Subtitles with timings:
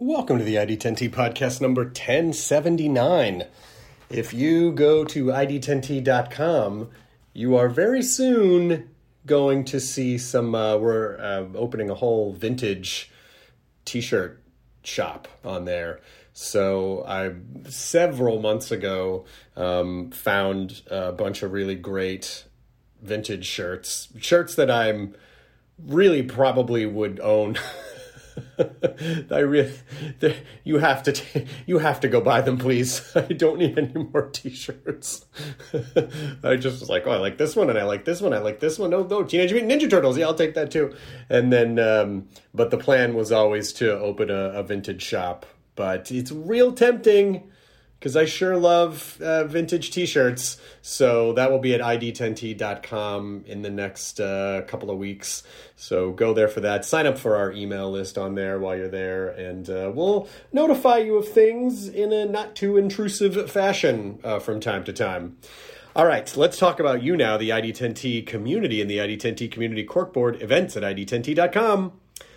[0.00, 3.42] Welcome to the ID10T podcast number 1079.
[4.08, 6.88] If you go to ID10T.com,
[7.32, 8.90] you are very soon
[9.26, 10.54] going to see some.
[10.54, 13.10] Uh, we're uh, opening a whole vintage
[13.84, 14.40] t shirt
[14.84, 15.98] shop on there.
[16.32, 17.32] So I
[17.68, 19.24] several months ago
[19.56, 22.44] um, found a bunch of really great
[23.02, 25.16] vintage shirts, shirts that I'm
[25.76, 27.58] really probably would own.
[29.30, 29.72] I really,
[30.64, 33.12] you have to, t- you have to go buy them, please.
[33.16, 35.26] I don't need any more T-shirts.
[36.44, 38.38] I just was like, oh, I like this one, and I like this one, I
[38.38, 38.90] like this one.
[38.90, 40.94] No, no, Teenage Mutant Ninja Turtles, yeah, I'll take that too.
[41.28, 46.10] And then, um, but the plan was always to open a, a vintage shop, but
[46.10, 47.50] it's real tempting
[47.98, 50.58] because I sure love uh, vintage t-shirts.
[50.82, 55.42] So that will be at id10t.com in the next uh, couple of weeks.
[55.76, 56.84] So go there for that.
[56.84, 60.98] Sign up for our email list on there while you're there, and uh, we'll notify
[60.98, 65.36] you of things in a not too intrusive fashion uh, from time to time.
[65.96, 70.40] All right, let's talk about you now, the ID10T community and the ID10T community corkboard
[70.40, 71.92] events at id10t.com.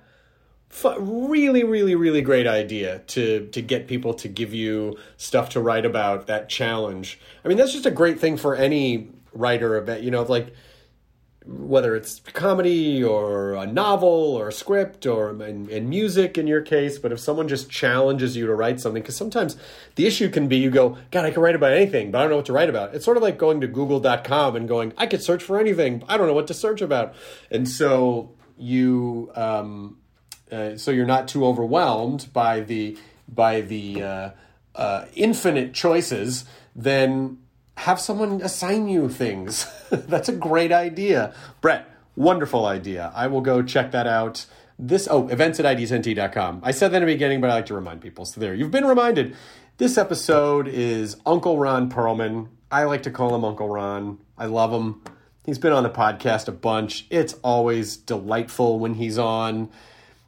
[0.97, 5.85] Really, really, really great idea to to get people to give you stuff to write
[5.85, 7.19] about that challenge.
[7.43, 10.53] I mean, that's just a great thing for any writer about you know like
[11.45, 16.99] whether it's comedy or a novel or a script or in music in your case
[16.99, 19.57] but if someone just challenges you to write something because sometimes
[19.95, 22.29] the issue can be you go god i can write about anything but i don't
[22.29, 22.93] know what to write about.
[22.93, 26.15] It's sort of like going to google.com and going i could search for anything i
[26.15, 27.15] don't know what to search about.
[27.49, 29.97] And so you um,
[30.51, 34.29] uh, so you're not too overwhelmed by the by the uh,
[34.75, 37.39] uh, infinite choices then
[37.81, 39.65] have someone assign you things.
[39.89, 41.33] That's a great idea.
[41.61, 43.11] Brett, wonderful idea.
[43.15, 44.45] I will go check that out.
[44.77, 46.61] This, oh, events at id10t.com.
[46.63, 48.25] I said that in the beginning, but I like to remind people.
[48.25, 49.35] So there, you've been reminded.
[49.77, 52.49] This episode is Uncle Ron Perlman.
[52.71, 54.19] I like to call him Uncle Ron.
[54.37, 55.01] I love him.
[55.43, 57.07] He's been on the podcast a bunch.
[57.09, 59.71] It's always delightful when he's on.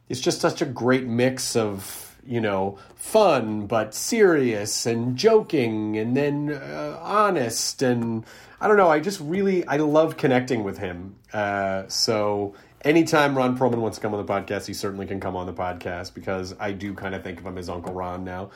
[0.08, 6.16] It's just such a great mix of you know, fun but serious and joking and
[6.16, 8.24] then uh, honest and
[8.60, 8.88] I don't know.
[8.88, 11.16] I just really I love connecting with him.
[11.32, 15.34] Uh, so anytime Ron Perlman wants to come on the podcast, he certainly can come
[15.34, 18.50] on the podcast because I do kind of think of him as Uncle Ron now.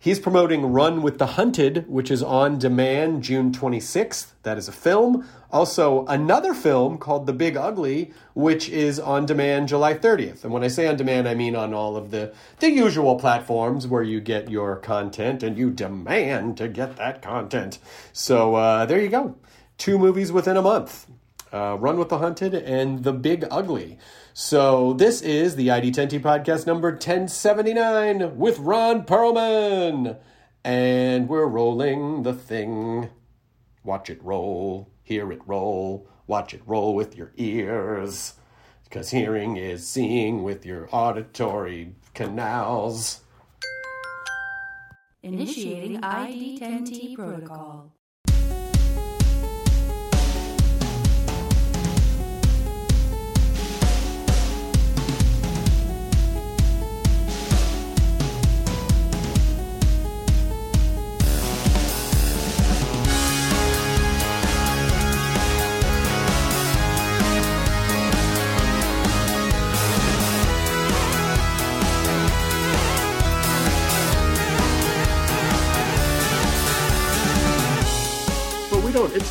[0.00, 4.32] He's promoting Run with the Hunted, which is on demand June 26th.
[4.42, 5.26] That is a film.
[5.50, 10.44] Also, another film called The Big Ugly, which is on demand July 30th.
[10.44, 13.86] And when I say on demand, I mean on all of the, the usual platforms
[13.86, 17.78] where you get your content and you demand to get that content.
[18.12, 19.36] So uh, there you go.
[19.78, 21.06] Two movies within a month.
[21.54, 23.96] Uh, Run with the Hunted and The Big Ugly.
[24.32, 30.18] So this is the ID10T podcast number 1079 with Ron Perlman.
[30.64, 33.10] And we're rolling the thing.
[33.84, 38.34] Watch it roll, hear it roll, watch it roll with your ears.
[38.82, 43.20] Because hearing is seeing with your auditory canals.
[45.22, 47.93] Initiating ID10T protocol.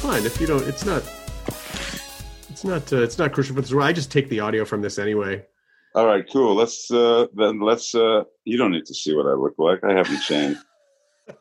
[0.03, 0.67] Fine if you don't.
[0.67, 1.01] It's not.
[2.49, 2.91] It's not.
[2.91, 3.71] Uh, it's not crucial for this.
[3.73, 5.45] I just take the audio from this anyway.
[5.95, 6.55] All right, cool.
[6.55, 9.81] Let's uh then let's uh you don't need to see what I look like.
[9.81, 10.59] I haven't changed.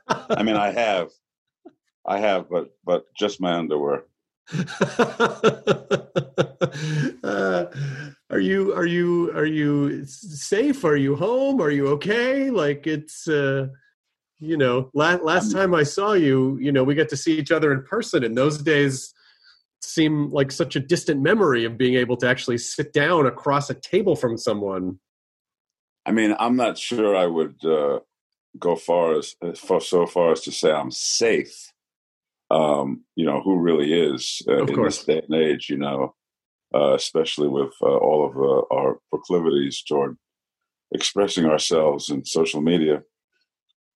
[0.07, 1.09] I mean I have.
[2.07, 4.05] I have, but but just my underwear.
[7.25, 7.67] uh,
[8.31, 10.85] are you are you are you safe?
[10.85, 11.61] Are you home?
[11.61, 12.51] Are you okay?
[12.51, 13.69] Like it's uh
[14.43, 17.53] you know, last last time I saw you, you know, we got to see each
[17.53, 19.15] other in person and those days
[19.81, 23.75] seem like such a distant memory of being able to actually sit down across a
[23.75, 24.99] table from someone.
[26.05, 28.01] I mean, I'm not sure I would uh
[28.59, 31.73] go far as for so far as to say I'm safe.
[32.51, 36.15] Um, you know, who really is uh, in this day and age, you know,
[36.75, 40.19] uh, especially with uh, all of uh, our proclivities toward
[40.93, 43.05] expressing ourselves in social media.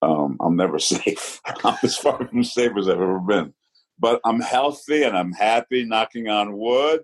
[0.02, 1.40] Um, I'm never safe.
[1.64, 3.54] I'm as far from safe as I've ever been.
[3.98, 7.00] But I'm healthy and I'm happy, knocking on wood.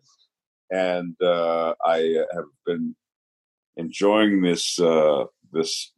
[0.70, 2.94] And uh, I have been
[3.76, 5.92] enjoying this uh, this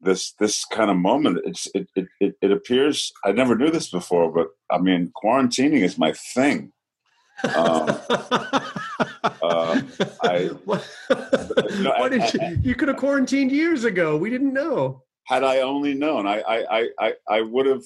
[0.00, 1.40] this this kind of moment.
[1.44, 5.82] It's it, it it it appears I never knew this before, but I mean, quarantining
[5.82, 6.72] is my thing.
[7.44, 7.88] Um,
[9.42, 9.80] uh,
[10.22, 10.50] I-
[11.80, 12.08] No, I-
[12.52, 14.16] you, you could have quarantined years ago.
[14.16, 15.02] We didn't know.
[15.26, 17.84] Had I only known, I I I I, would have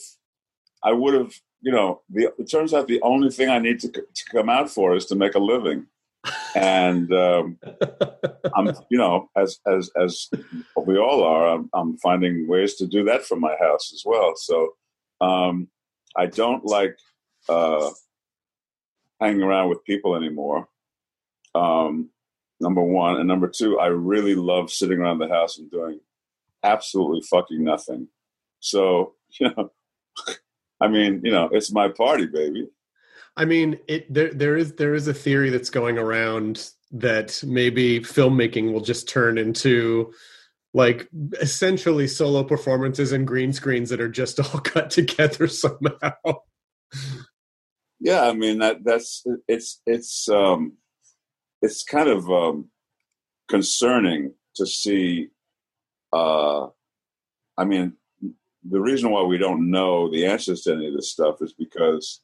[0.83, 1.33] I would have
[1.63, 4.71] you know the it turns out the only thing I need to to come out
[4.71, 5.87] for is to make a living,
[6.55, 7.59] and um,
[8.55, 10.29] I'm you know as as as
[10.77, 14.35] we all are, I'm, I'm finding ways to do that from my house as well.
[14.37, 14.75] So
[15.23, 15.69] um,
[16.17, 16.97] I don't like
[17.49, 17.89] uh,
[19.19, 20.69] hanging around with people anymore.
[21.55, 22.11] Um,
[22.61, 26.01] number one, and number two, I really love sitting around the house and doing
[26.63, 28.09] absolutely fucking nothing.
[28.61, 29.71] So you know,
[30.81, 32.69] I mean, you know, it's my party, baby.
[33.37, 38.01] I mean, it there there is there is a theory that's going around that maybe
[38.01, 40.13] filmmaking will just turn into
[40.75, 41.09] like
[41.41, 46.13] essentially solo performances and green screens that are just all cut together somehow.
[48.01, 50.77] Yeah, I mean that that's it's it's um
[51.63, 52.71] it's kind of um
[53.49, 55.29] concerning to see
[56.13, 56.67] uh
[57.57, 57.95] I mean
[58.69, 62.21] the reason why we don't know the answers to any of this stuff is because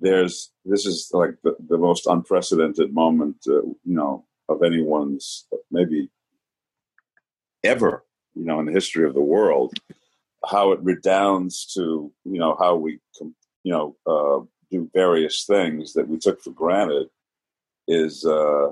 [0.00, 6.10] there's this is like the, the most unprecedented moment uh, you know of anyone's maybe
[7.62, 8.04] ever
[8.34, 9.72] you know in the history of the world
[10.46, 12.98] how it redounds to you know how we
[13.62, 17.08] you know uh, do various things that we took for granted
[17.86, 18.70] is uh,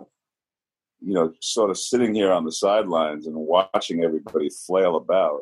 [1.05, 5.41] you know sort of sitting here on the sidelines and watching everybody flail about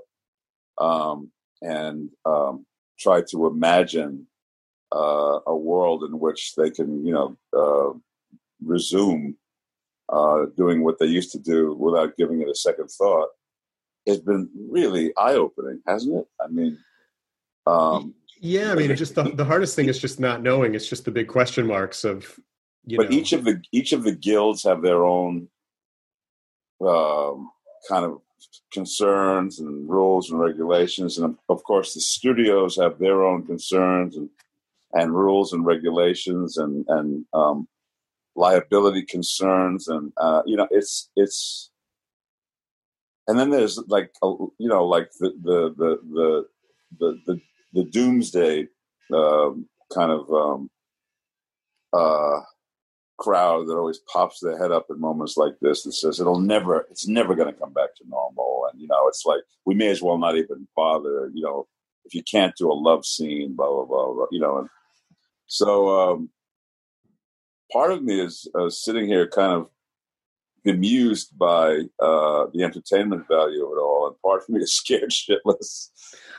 [0.79, 1.31] um,
[1.63, 2.67] and um,
[2.99, 4.27] try to imagine
[4.95, 7.97] uh, a world in which they can you know uh,
[8.65, 9.35] resume
[10.13, 13.29] uh, doing what they used to do without giving it a second thought
[14.07, 16.27] has been really eye opening, hasn't it?
[16.41, 16.79] I mean,
[17.67, 20.75] um, Yeah, I mean, it's just the the hardest thing is just not knowing.
[20.75, 22.39] It's just the big question marks of
[22.85, 23.17] you but know.
[23.17, 25.49] each of the each of the guilds have their own
[26.81, 27.51] um,
[27.89, 28.21] kind of
[28.73, 34.29] concerns and rules and regulations, and of course, the studios have their own concerns and
[34.93, 37.69] and rules and regulations and and um,
[38.35, 41.71] liability concerns, and uh, you know, it's it's.
[43.29, 44.27] And then there's like a,
[44.59, 46.47] you know like the the the the
[46.99, 47.41] the the,
[47.75, 48.67] the doomsday
[49.15, 50.71] um, kind of um,
[51.93, 52.41] uh,
[53.21, 56.87] crowd that always pops their head up in moments like this and says it'll never
[56.91, 58.67] it's never going to come back to normal.
[58.73, 61.69] And you know it's like we may as well not even bother you know
[62.07, 64.69] if you can't do a love scene blah blah blah, blah you know and
[65.47, 66.31] so um
[67.71, 69.69] part of me is uh, sitting here kind of
[70.65, 75.11] bemused by uh the entertainment value of it all and part of me is scared
[75.11, 75.91] shitless.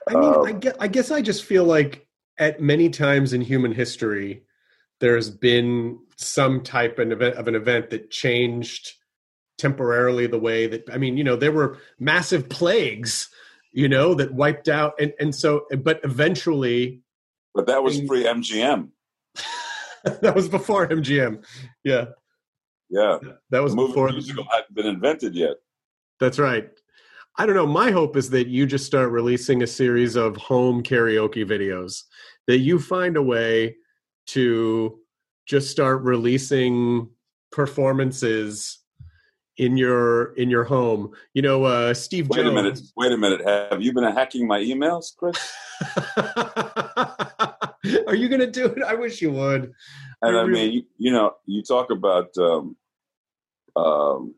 [0.09, 2.07] I mean, um, I guess, I guess I just feel like
[2.39, 4.43] at many times in human history,
[4.99, 8.93] there's been some type of event, of an event that changed
[9.57, 13.29] temporarily the way that I mean, you know, there were massive plagues
[13.71, 14.93] you know, that wiped out.
[14.99, 17.01] And, and so, but eventually.
[17.53, 18.89] But that was pre MGM.
[20.03, 21.43] that was before MGM.
[21.83, 22.05] Yeah.
[22.89, 23.17] Yeah.
[23.49, 24.09] That was before.
[24.09, 25.57] Musical hadn't been invented yet.
[26.19, 26.69] That's right.
[27.37, 27.67] I don't know.
[27.67, 32.03] My hope is that you just start releasing a series of home karaoke videos,
[32.47, 33.77] that you find a way
[34.27, 34.99] to
[35.51, 37.09] just start releasing
[37.51, 38.79] performances
[39.57, 41.11] in your in your home.
[41.33, 42.29] You know, uh, Steve.
[42.29, 42.49] Wait Jones.
[42.49, 42.79] a minute.
[42.95, 43.41] Wait a minute.
[43.45, 45.35] Have you been hacking my emails, Chris?
[48.07, 48.81] Are you going to do it?
[48.81, 49.73] I wish you would.
[50.21, 52.77] And I, I really- mean, you, you know, you talk about um,
[53.75, 54.33] um,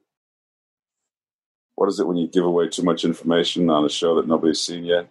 [1.75, 4.61] what is it when you give away too much information on a show that nobody's
[4.61, 5.07] seen yet?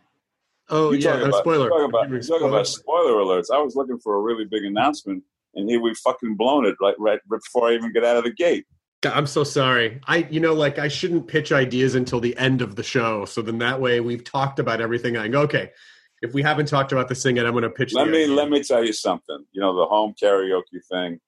[0.68, 1.64] Oh you yeah, talk about, spoiler.
[1.64, 3.54] You talk about, talk about spoiler alerts.
[3.54, 5.22] I was looking for a really big announcement,
[5.54, 8.32] and here we fucking blown it like right before I even get out of the
[8.32, 8.66] gate.
[9.04, 10.00] I'm so sorry.
[10.06, 13.24] I, you know, like I shouldn't pitch ideas until the end of the show.
[13.24, 15.16] So then that way we've talked about everything.
[15.16, 15.72] I go, okay,
[16.22, 17.92] if we haven't talked about this thing yet, I'm going to pitch.
[17.92, 18.34] Let me idea.
[18.34, 19.44] let me tell you something.
[19.50, 21.18] You know the home karaoke thing.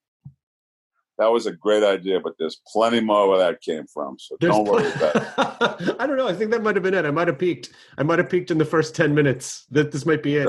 [1.19, 4.19] That was a great idea, but there's plenty more where that came from.
[4.19, 5.97] So There's don't worry pl- about it.
[6.01, 6.27] I don't know.
[6.27, 7.05] I think that might have been it.
[7.05, 7.71] I might have peaked.
[7.97, 9.67] I might have peaked in the first ten minutes.
[9.71, 10.49] That this might be it.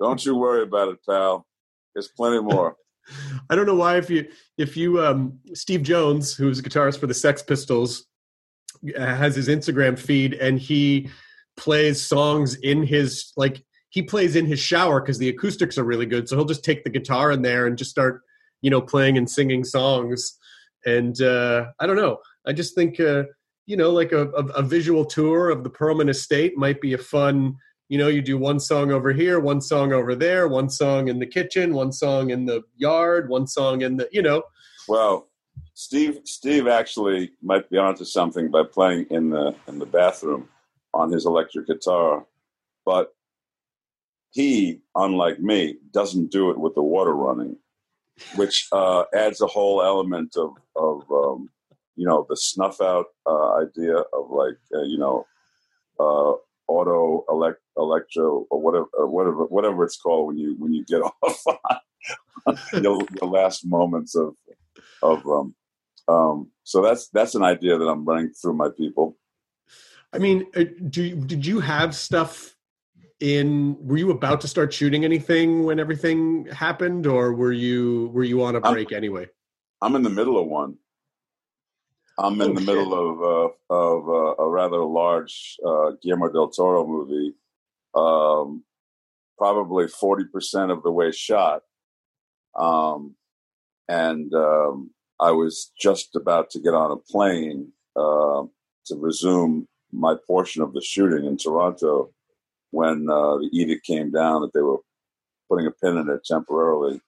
[0.00, 1.46] Don't you worry about it, pal.
[1.94, 2.76] There's plenty more.
[3.50, 7.06] I don't know why if you if you um Steve Jones, who's a guitarist for
[7.06, 8.06] the Sex Pistols,
[8.96, 11.08] uh, has his Instagram feed and he
[11.56, 16.06] plays songs in his like he plays in his shower because the acoustics are really
[16.06, 16.28] good.
[16.28, 18.22] So he'll just take the guitar in there and just start
[18.62, 20.38] you know playing and singing songs.
[20.86, 22.18] And uh, I don't know.
[22.46, 23.24] I just think uh,
[23.66, 26.98] you know like a, a, a visual tour of the Perlman Estate might be a
[26.98, 27.56] fun
[27.88, 31.18] you know you do one song over here one song over there one song in
[31.18, 34.42] the kitchen one song in the yard one song in the you know.
[34.88, 35.28] Well,
[35.74, 40.48] Steve Steve actually might be onto something by playing in the in the bathroom
[40.94, 42.26] on his electric guitar,
[42.84, 43.14] but
[44.30, 47.56] he, unlike me, doesn't do it with the water running,
[48.36, 51.48] which uh, adds a whole element of of um,
[51.96, 55.26] you know the snuff out uh, idea of like uh, you know
[56.00, 56.32] uh,
[56.68, 61.42] auto elect electro or whatever whatever whatever it's called when you when you get off
[62.46, 64.34] on your, your last moments of
[65.02, 65.54] of um
[66.08, 69.16] um so that's that's an idea that I'm running through my people.
[70.12, 72.54] i mean uh, do you, did you have stuff
[73.20, 78.24] in were you about to start shooting anything when everything happened or were you were
[78.24, 79.26] you on a I'm- break anyway
[79.80, 80.74] I'm in the middle of one.
[82.18, 82.66] I'm in Oh, the shit.
[82.66, 87.34] middle of uh, of uh, a rather large uh, Guillermo del Toro movie,
[87.94, 88.64] um,
[89.38, 91.62] probably forty percent of the way shot,
[92.56, 93.14] um,
[93.88, 98.44] and um, I was just about to get on a plane uh,
[98.86, 102.10] to resume my portion of the shooting in Toronto
[102.72, 104.78] when uh, the edict came down that they were
[105.48, 107.00] putting a pin in it temporarily.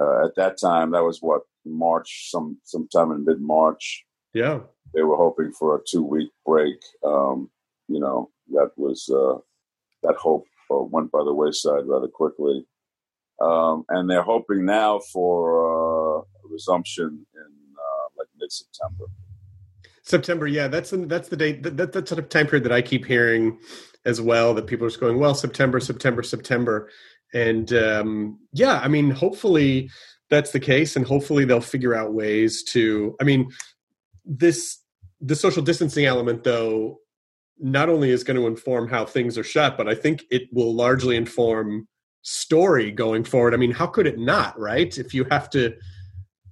[0.00, 4.04] Uh, at that time, that was what March, some sometime in mid March.
[4.34, 4.60] Yeah
[4.94, 6.78] They were hoping for a two week break.
[7.04, 7.50] Um,
[7.88, 9.38] you know, that was uh,
[10.02, 12.66] that hope uh, went by the wayside rather quickly,
[13.40, 15.36] um, and they're hoping now for
[15.66, 19.04] uh, a resumption in uh, like mid September.
[20.04, 22.82] september yeah that's the that's the date that, that, that's the time period that i
[22.82, 23.58] keep hearing
[24.04, 26.90] as well that people are just going well september september september
[27.34, 29.88] and um yeah i mean hopefully
[30.28, 33.48] that's the case and hopefully they'll figure out ways to i mean
[34.24, 34.78] this
[35.20, 36.98] the social distancing element though
[37.58, 40.74] not only is going to inform how things are shot but i think it will
[40.74, 41.86] largely inform
[42.22, 43.52] story going forward.
[43.52, 44.96] I mean how could it not right?
[44.96, 45.76] If you have to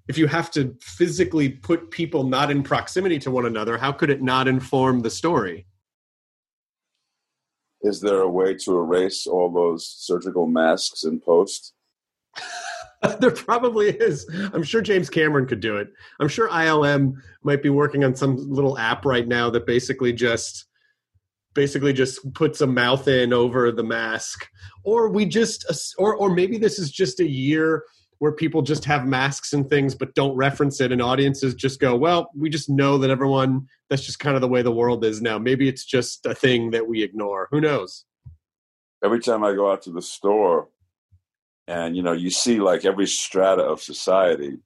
[0.09, 4.11] if you have to physically put people not in proximity to one another how could
[4.11, 5.67] it not inform the story?
[7.83, 11.73] Is there a way to erase all those surgical masks in post?
[13.21, 14.27] there probably is.
[14.53, 15.89] I'm sure James Cameron could do it.
[16.19, 20.67] I'm sure ILM might be working on some little app right now that basically just
[21.55, 24.49] basically just puts a mouth in over the mask
[24.85, 27.85] or we just uh, or or maybe this is just a year
[28.19, 31.97] where people just have masks and things but don't reference it and audiences just go
[31.97, 35.21] well we just know that everyone that's just kind of the way the world is
[35.21, 38.05] now maybe it's just a thing that we ignore who knows
[39.03, 40.69] every time I go out to the store
[41.71, 44.59] and you know you see like every strata of society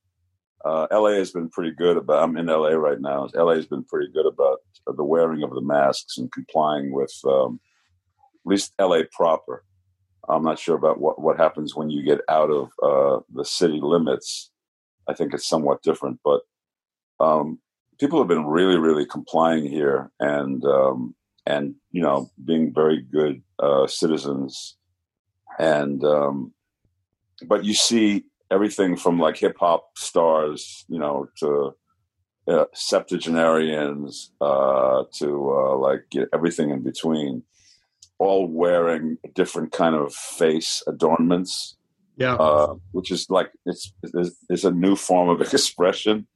[0.64, 3.84] uh, la has been pretty good about i'm in la right now la has been
[3.84, 7.60] pretty good about the wearing of the masks and complying with um,
[8.44, 9.64] at least la proper.
[10.28, 13.78] I'm not sure about what, what happens when you get out of uh, the city
[13.82, 14.50] limits.
[15.06, 16.40] I think it's somewhat different but
[17.20, 17.58] um,
[17.98, 21.14] people have been really really complying here and um,
[21.46, 24.76] and you know being very good uh, citizens.
[25.58, 26.52] And um,
[27.46, 31.74] but you see everything from like hip hop stars you know to
[32.46, 37.42] uh, septuagenarians uh, to uh, like everything in between
[38.18, 41.76] all wearing different kind of face adornments
[42.16, 46.26] yeah uh, which is like it's, it's it's a new form of expression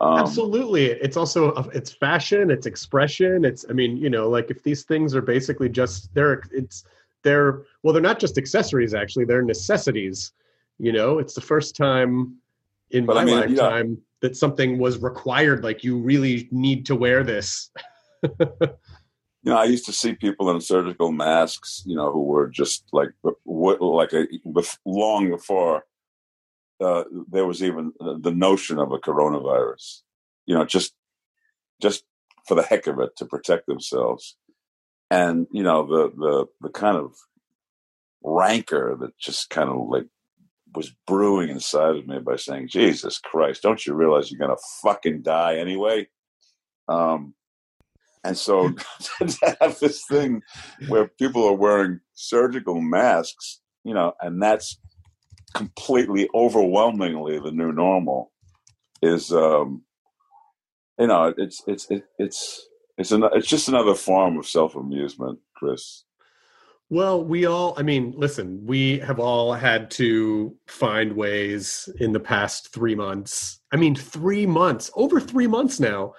[0.00, 0.86] um, Absolutely.
[0.86, 3.44] It's also it's fashion, it's expression.
[3.44, 6.84] It's I mean, you know, like if these things are basically just they're it's
[7.22, 8.92] they're well, they're not just accessories.
[8.92, 10.32] Actually, they're necessities.
[10.78, 12.36] You know, it's the first time
[12.90, 13.96] in but my I mean, lifetime yeah.
[14.20, 15.62] that something was required.
[15.62, 17.70] Like you really need to wear this.
[18.22, 18.30] you
[19.44, 21.82] know, I used to see people in surgical masks.
[21.86, 24.26] You know, who were just like like a
[24.84, 25.84] long before
[26.80, 30.02] uh, there was even the notion of a coronavirus.
[30.46, 30.94] You know, just
[31.80, 32.04] just
[32.46, 34.36] for the heck of it to protect themselves,
[35.10, 37.14] and you know the the the kind of
[38.22, 40.06] rancor that just kind of like
[40.74, 45.22] was brewing inside of me by saying, "Jesus Christ, don't you realize you're gonna fucking
[45.22, 46.08] die anyway?"
[46.88, 47.34] Um,
[48.24, 48.70] and so
[49.18, 50.42] to have this thing
[50.88, 54.78] where people are wearing surgical masks, you know, and that's
[55.54, 58.32] completely overwhelmingly the new normal
[59.00, 59.82] is um
[60.98, 66.04] you know it's it's it, it's it's an, it's just another form of self-amusement chris
[66.90, 72.20] well we all i mean listen we have all had to find ways in the
[72.20, 76.12] past three months i mean three months over three months now.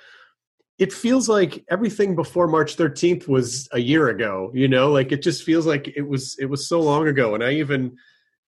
[0.77, 5.22] It feels like everything before march 13th was a year ago you know like it
[5.22, 7.34] just feels like it was it was so long ago.
[7.34, 7.95] And i even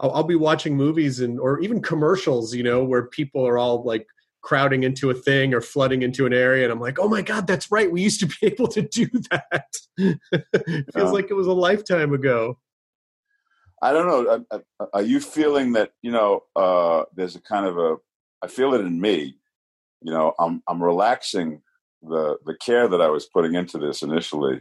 [0.01, 3.83] I'll, I'll, be watching movies and or even commercials, you know, where people are all
[3.85, 4.07] like
[4.47, 7.49] crowding into a thing or flooding into an area, and I'm like, oh my god,
[7.49, 7.91] that's right.
[7.91, 9.67] We used to be able to do that.
[9.99, 12.59] it feels like it was a lifetime ago.
[13.83, 14.63] I don't know.
[14.95, 16.45] Are you feeling that you know?
[16.55, 17.97] Uh, there's a kind of a.
[18.41, 19.37] I feel it in me.
[20.01, 21.63] You know, I'm I'm relaxing
[22.03, 24.61] the the care that I was putting into this initially.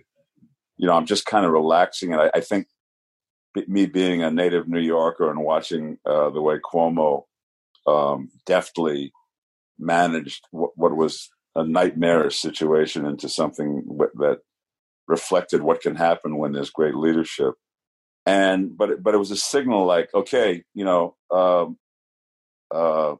[0.77, 2.17] You know, I'm just kind of relaxing it.
[2.17, 2.67] I, I think
[3.67, 7.23] me being a native New Yorker and watching uh, the way Cuomo
[7.87, 9.13] um, deftly
[9.77, 13.83] managed what, what, was a nightmarish situation into something
[14.15, 14.39] that
[15.07, 17.53] reflected what can happen when there's great leadership.
[18.25, 21.77] And but but it was a signal like okay, you know, um,
[22.73, 23.15] uh,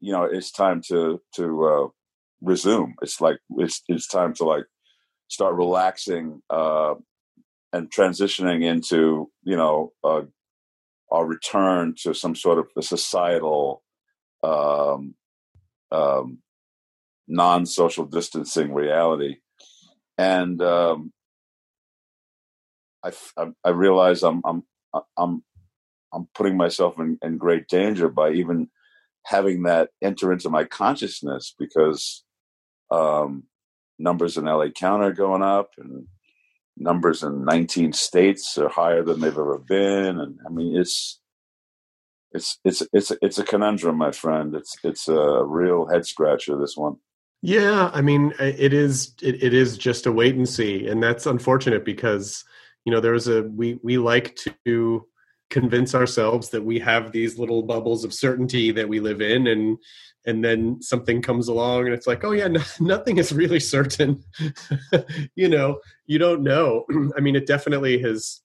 [0.00, 1.88] you know, it's time to to uh,
[2.40, 2.94] resume.
[3.02, 4.64] It's like it's it's time to like
[5.28, 6.94] start relaxing uh,
[7.72, 10.22] and transitioning into you know uh,
[11.12, 13.82] a return to some sort of a societal
[14.42, 15.14] um,
[15.92, 16.38] um,
[17.28, 19.36] non-social distancing reality.
[20.18, 21.12] And um,
[23.04, 24.62] I, I, I realize I'm I'm
[25.18, 25.42] I'm
[26.12, 28.68] I'm putting myself in, in great danger by even
[29.26, 32.24] having that enter into my consciousness because
[32.90, 33.44] um,
[33.98, 36.06] numbers in LA County are going up and
[36.76, 40.18] numbers in 19 states are higher than they've ever been.
[40.20, 41.19] And i mean it's
[42.32, 44.54] it's it's it's it's a conundrum my friend.
[44.54, 46.96] It's it's a real head scratcher this one.
[47.42, 51.24] Yeah i mean it is it, it is just a wait and see and that's
[51.24, 52.44] unfortunate because
[52.84, 55.06] you know there was a we we like to
[55.48, 59.78] convince ourselves that we have these little bubbles of certainty that we live in and
[60.26, 64.22] and then something comes along and it's like oh yeah no, nothing is really certain.
[65.34, 66.84] You know you don't know.
[67.16, 68.42] I mean it definitely has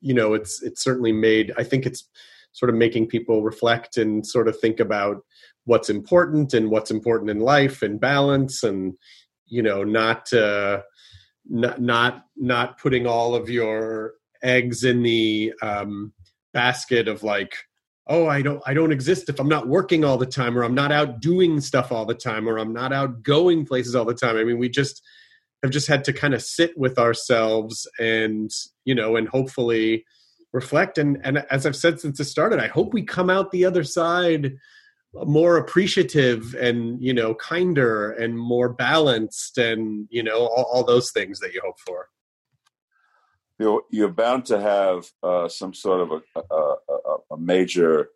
[0.00, 2.08] you know it's it's certainly made i think it's
[2.52, 5.18] sort of making people reflect and sort of think about
[5.64, 8.94] what's important and what's important in life and balance and
[9.46, 10.80] you know not uh
[11.46, 16.12] not not not putting all of your eggs in the um
[16.52, 17.54] basket of like
[18.06, 20.74] oh i don't i don't exist if i'm not working all the time or i'm
[20.74, 24.14] not out doing stuff all the time or i'm not out going places all the
[24.14, 24.36] time.
[24.36, 25.02] I mean we just
[25.62, 28.50] have just had to kind of sit with ourselves and
[28.84, 30.04] you know and hopefully
[30.52, 33.64] reflect and and as i've said since it started i hope we come out the
[33.64, 34.56] other side
[35.24, 41.10] more appreciative and you know kinder and more balanced and you know all, all those
[41.12, 42.08] things that you hope for
[43.58, 48.08] you're, you're bound to have uh, some sort of a, a, a, major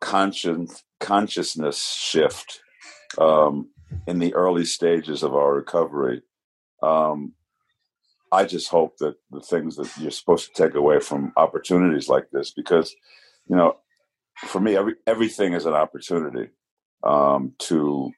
[0.00, 2.60] conscience consciousness shift
[3.18, 3.70] um,
[4.06, 6.22] in the early stages of our recovery.
[6.82, 7.32] Um,
[8.32, 12.30] I just hope that the things that you're supposed to take away from opportunities like
[12.30, 12.94] this, because
[13.48, 13.76] you know,
[14.46, 16.50] for me, every everything is an opportunity
[17.02, 18.12] um, to.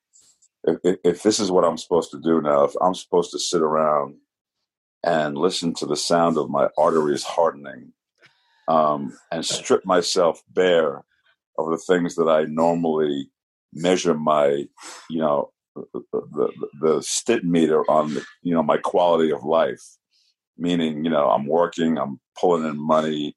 [0.64, 3.62] If, if this is what I'm supposed to do now, if I'm supposed to sit
[3.62, 4.16] around
[5.04, 7.92] and listen to the sound of my arteries hardening
[8.66, 11.04] um, and strip myself bare
[11.58, 13.30] of the things that I normally
[13.72, 14.64] measure my,
[15.08, 19.82] you know, the, the, the stit meter on, the, you know, my quality of life.
[20.58, 23.36] Meaning, you know, I'm working, I'm pulling in money,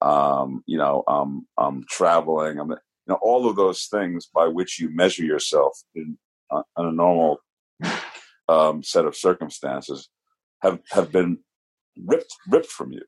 [0.00, 2.76] um, you know, I'm, I'm traveling, I'm, you
[3.08, 6.16] know, all of those things by which you measure yourself in,
[6.50, 7.38] uh, in a normal
[8.48, 10.08] um, set of circumstances
[10.62, 11.38] have have been
[12.04, 13.02] ripped ripped from you.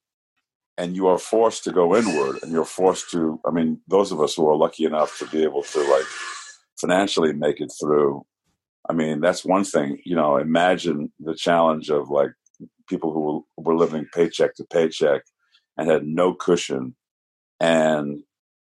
[0.78, 4.20] And you are forced to go inward and you're forced to i mean those of
[4.20, 6.06] us who are lucky enough to be able to like
[6.80, 8.24] financially make it through
[8.88, 12.32] i mean that's one thing you know imagine the challenge of like
[12.92, 15.22] people who were living paycheck to paycheck
[15.76, 16.94] and had no cushion
[17.60, 18.22] and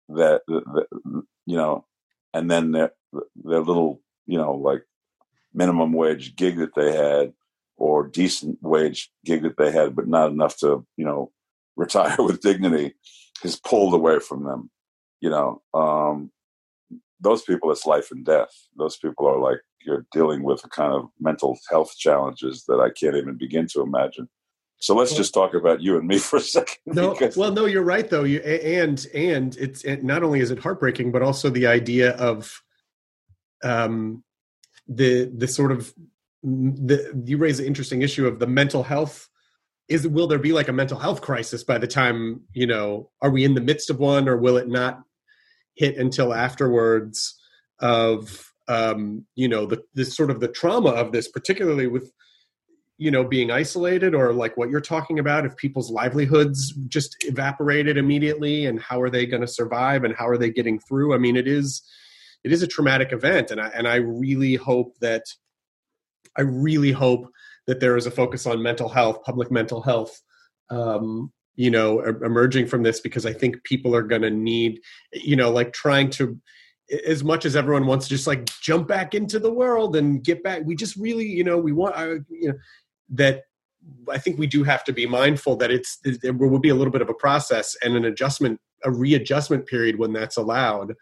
[0.10, 1.86] that you know
[2.34, 2.92] and then their
[3.44, 4.84] their little you know like
[5.54, 7.34] minimum wage gig that they had
[7.80, 11.32] or decent wage gig that they had, but not enough to, you know,
[11.76, 12.94] retire with dignity
[13.44, 14.70] is pulled away from them.
[15.22, 16.32] You know, um,
[17.20, 18.52] those people, it's life and death.
[18.78, 22.90] Those people are like, you're dealing with a kind of mental health challenges that I
[22.90, 24.30] can't even begin to imagine.
[24.82, 26.78] So let's just talk about you and me for a second.
[26.86, 28.24] No, well, no, you're right though.
[28.24, 32.62] You and and it's it, not only is it heartbreaking, but also the idea of
[33.64, 34.24] um
[34.88, 35.94] the the sort of
[36.42, 39.30] the, you raise an interesting issue of the mental health
[39.90, 43.30] is will there be like a mental health crisis by the time you know are
[43.30, 45.04] we in the midst of one or will it not
[45.76, 47.40] hit until afterwards
[47.80, 52.12] of um you know the this sort of the trauma of this particularly with
[52.98, 57.98] you know being isolated or like what you're talking about if people's livelihoods just evaporated
[57.98, 61.14] immediately and how are they going to survive and how are they getting through?
[61.14, 61.82] I mean it is
[62.44, 65.24] it is a traumatic event and i and i really hope that
[66.38, 67.30] I really hope
[67.68, 70.22] that there is a focus on mental health, public mental health,
[70.70, 74.80] um, you know, emerging from this because I think people are going to need,
[75.12, 76.40] you know, like trying to,
[77.06, 80.42] as much as everyone wants to just like jump back into the world and get
[80.42, 82.54] back, we just really, you know, we want, uh, you know,
[83.10, 83.44] that
[84.10, 86.94] I think we do have to be mindful that it's there will be a little
[86.94, 90.96] bit of a process and an adjustment, a readjustment period when that's allowed,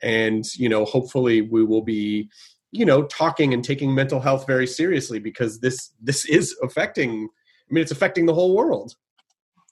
[0.00, 2.28] and you know, hopefully we will be
[2.70, 7.28] you know talking and taking mental health very seriously because this this is affecting
[7.68, 8.94] i mean it's affecting the whole world.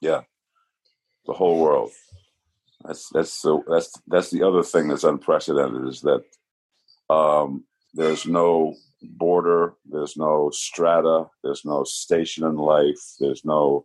[0.01, 0.23] Yeah
[1.27, 1.91] the whole world.
[2.85, 6.25] That's that's so that's that's the other thing that's unprecedented is that
[7.15, 13.85] um, there's no border there's no strata there's no station in life there's no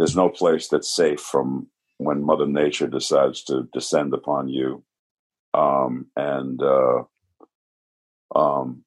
[0.00, 4.82] there's no place that's safe from when mother nature decides to descend upon you.
[5.52, 7.02] Um, and uh,
[8.34, 8.84] um,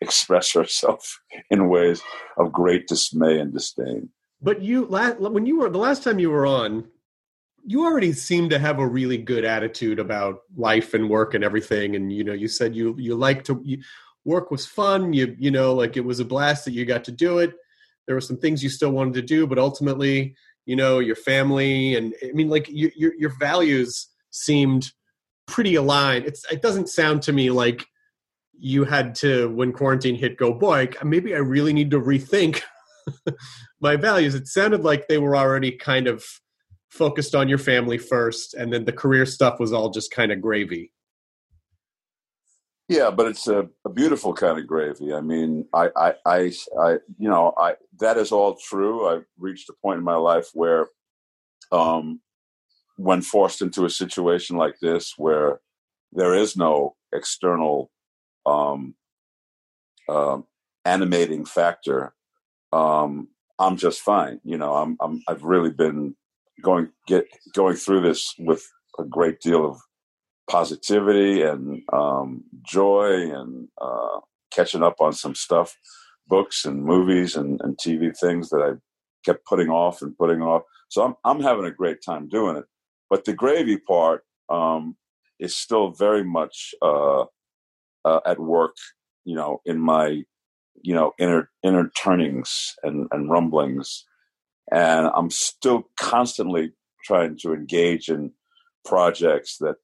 [0.00, 2.00] express herself in ways
[2.38, 4.10] of great dismay and disdain.
[4.42, 6.88] But you, when you were the last time you were on,
[7.64, 11.94] you already seemed to have a really good attitude about life and work and everything.
[11.94, 13.82] And you know, you said you you like to you,
[14.24, 15.12] work was fun.
[15.12, 17.54] You you know, like it was a blast that you got to do it.
[18.06, 21.94] There were some things you still wanted to do, but ultimately, you know, your family
[21.94, 24.90] and I mean, like your your, your values seemed
[25.46, 26.24] pretty aligned.
[26.24, 27.86] It's it doesn't sound to me like
[28.58, 32.60] you had to when quarantine hit go boy maybe I really need to rethink
[33.80, 34.34] my values.
[34.34, 36.24] It sounded like they were already kind of
[36.90, 40.40] focused on your family first, and then the career stuff was all just kind of
[40.40, 40.92] gravy.
[42.88, 45.14] Yeah, but it's a, a, beautiful kind of gravy.
[45.14, 49.06] I mean, I, I, I, I, you know, I that is all true.
[49.06, 50.88] I've reached a point in my life where,
[51.70, 52.20] um,
[52.96, 55.60] when forced into a situation like this where
[56.12, 57.92] there is no external
[58.44, 58.96] um,
[60.08, 60.38] uh,
[60.84, 62.12] animating factor,
[62.72, 63.28] um,
[63.60, 64.40] I'm just fine.
[64.44, 66.16] You know, I'm, I'm I've really been
[66.62, 68.66] going get going through this with
[68.98, 69.78] a great deal of
[70.50, 74.20] positivity and um, joy and uh,
[74.52, 75.76] catching up on some stuff,
[76.26, 78.72] books and movies and, and TV things that I
[79.24, 80.62] kept putting off and putting off.
[80.88, 82.64] So I'm I'm having a great time doing it.
[83.10, 84.96] But the gravy part um,
[85.38, 87.24] is still very much uh,
[88.04, 88.76] uh, at work,
[89.24, 90.22] you know, in my,
[90.82, 94.04] you know, inner inner turnings and, and rumblings,
[94.72, 96.72] and I'm still constantly
[97.04, 98.32] trying to engage in
[98.84, 99.76] projects that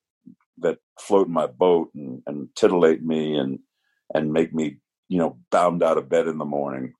[0.58, 3.58] that float my boat and, and titillate me and
[4.14, 4.78] and make me,
[5.08, 6.92] you know, bound out of bed in the morning.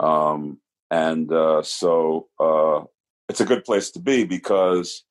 [0.00, 0.58] Um,
[0.90, 2.82] and uh, so uh,
[3.28, 5.04] it's a good place to be because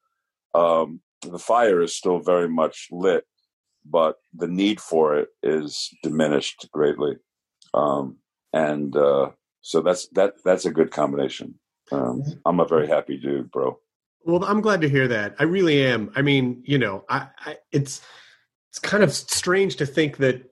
[0.53, 3.25] um, the fire is still very much lit,
[3.85, 7.15] but the need for it is diminished greatly.
[7.73, 8.17] Um,
[8.53, 11.55] and uh, So that's that that's a good combination.
[11.91, 13.79] Um, I'm a very happy dude, bro.
[14.25, 15.35] Well, I'm glad to hear that.
[15.39, 16.11] I really am.
[16.15, 18.01] I mean, you know, I, I it's
[18.69, 20.43] it's kind of strange to think that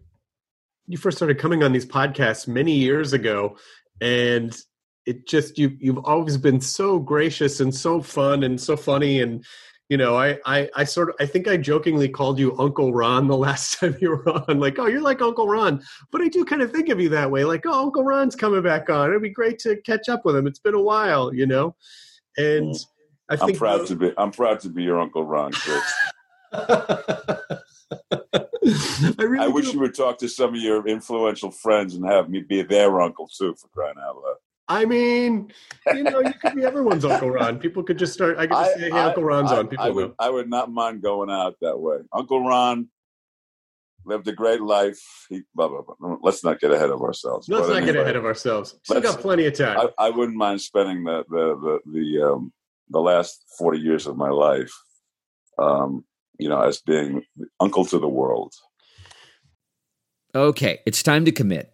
[0.88, 3.58] you first started coming on these podcasts many years ago,
[4.02, 4.56] and
[5.06, 9.44] it just you you've always been so gracious and so fun and so funny and
[9.89, 13.28] you know I, I i sort of i think i jokingly called you uncle ron
[13.28, 14.60] the last time you were on.
[14.60, 15.82] Like oh you're like uncle ron.
[16.12, 17.43] But i do kind of think of you that way.
[17.43, 19.10] Like oh uncle ron's coming back on.
[19.10, 20.47] It'd be great to catch up with him.
[20.47, 21.75] It's been a while you know?
[22.38, 22.86] And mm.
[23.30, 25.93] I think am proud to be i'm proud to be your uncle ron chris.
[29.17, 32.30] I, really I wish you would talk to some of your influential friends and have
[32.30, 34.36] me be their uncle too, for crying out loud.
[34.70, 35.52] I mean,
[35.94, 37.58] you know, you could be everyone's Uncle Ron.
[37.58, 38.38] People could just start.
[38.38, 40.30] I could just I, say, "Hey, I, Uncle Ron's I, on." People I would, I
[40.30, 41.98] would not mind going out that way.
[42.14, 42.88] Uncle Ron
[44.06, 45.00] lived a great life.
[45.30, 46.18] He, blah, blah, blah.
[46.22, 47.50] Let's not get ahead of ourselves.
[47.50, 48.76] Let's but not anyway, get ahead of ourselves.
[48.84, 49.90] Still got plenty of time.
[49.98, 52.54] I, wouldn't mind spending the the the the, um,
[52.92, 54.72] the last forty years of my life,
[55.58, 56.06] um,
[56.38, 57.24] you know, as being
[57.60, 58.54] uncle to the world.
[60.36, 61.74] Okay, it's time to commit.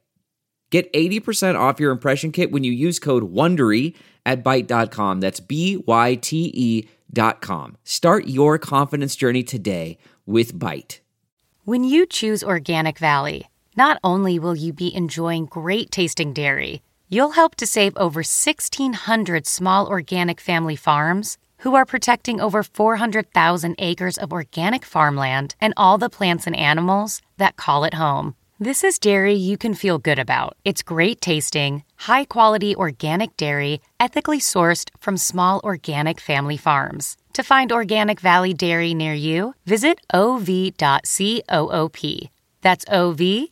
[0.71, 3.93] Get 80% off your impression kit when you use code WONDERY
[4.25, 5.19] at Byte.com.
[5.19, 7.75] That's B-Y-T-E dot com.
[7.83, 11.01] Start your confidence journey today with Byte.
[11.65, 17.31] When you choose Organic Valley, not only will you be enjoying great tasting dairy, you'll
[17.31, 24.17] help to save over 1,600 small organic family farms who are protecting over 400,000 acres
[24.17, 28.35] of organic farmland and all the plants and animals that call it home.
[28.61, 30.55] This is dairy you can feel good about.
[30.65, 37.17] It's great tasting, high quality organic dairy, ethically sourced from small organic family farms.
[37.33, 40.75] To find Organic Valley Dairy near you, visit ov.coop.
[42.61, 43.49] That's ov.coop.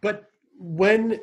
[0.00, 1.20] But when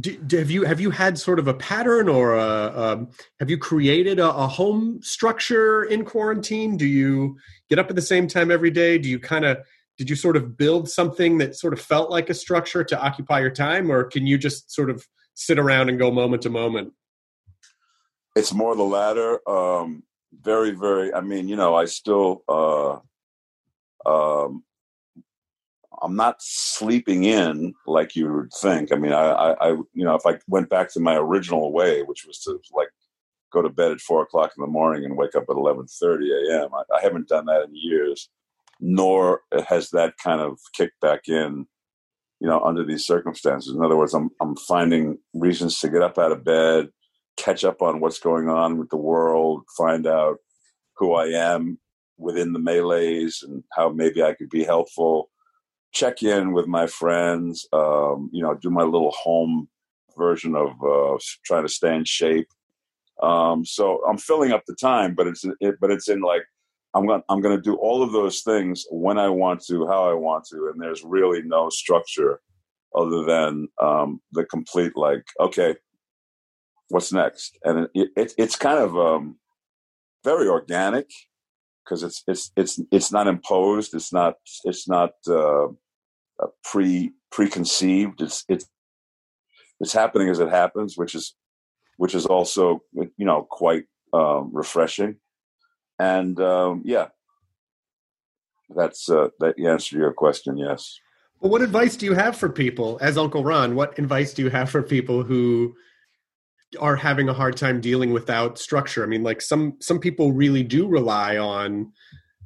[0.00, 3.08] do, have you have you had sort of a pattern or a, um,
[3.40, 6.78] have you created a, a, home structure in quarantine?
[6.78, 7.36] Do you
[7.68, 8.96] get up at the same time every day?
[8.96, 9.58] Do you kind of
[10.00, 13.38] did you sort of build something that sort of felt like a structure to occupy
[13.38, 16.94] your time or can you just sort of sit around and go moment to moment?
[18.34, 20.02] It's more the latter um
[20.40, 22.92] very very i mean you know i still uh
[24.10, 24.64] um
[26.00, 28.94] i'm not sleeping in like you would think.
[28.94, 32.00] I mean I, I i you know if i went back to my original way
[32.04, 32.88] which was to like
[33.52, 36.70] go to bed at four o'clock in the morning and wake up at 11.30 a.m
[36.72, 38.30] I, I haven't done that in years
[38.80, 41.66] nor has that kind of kicked back in,
[42.40, 43.74] you know, under these circumstances.
[43.74, 46.88] In other words, I'm I'm finding reasons to get up out of bed,
[47.36, 50.38] catch up on what's going on with the world, find out
[50.96, 51.78] who I am
[52.18, 55.30] within the melees and how maybe I could be helpful.
[55.92, 59.68] Check in with my friends, um, you know, do my little home
[60.16, 62.48] version of uh, trying to stay in shape.
[63.22, 66.44] Um, so I'm filling up the time, but it's it, but it's in like
[66.94, 70.10] I'm going I'm going to do all of those things when I want to, how
[70.10, 72.40] I want to, and there's really no structure
[72.96, 75.76] other than um, the complete like, okay,
[76.88, 77.56] what's next?
[77.64, 79.38] And it, it it's kind of um,
[80.24, 81.08] very organic
[81.84, 83.94] because it's it's it's it's not imposed.
[83.94, 85.68] It's not it's not uh,
[86.64, 88.20] pre preconceived.
[88.20, 88.66] It's it's
[89.78, 91.36] it's happening as it happens, which is
[91.98, 95.16] which is also you know quite um, refreshing
[96.00, 97.08] and um, yeah,
[98.74, 100.56] that's uh, that answer your question.
[100.56, 100.98] Yes.
[101.40, 103.74] Well, what advice do you have for people, as Uncle Ron?
[103.74, 105.74] What advice do you have for people who
[106.78, 109.04] are having a hard time dealing without structure?
[109.04, 111.92] I mean, like some some people really do rely on.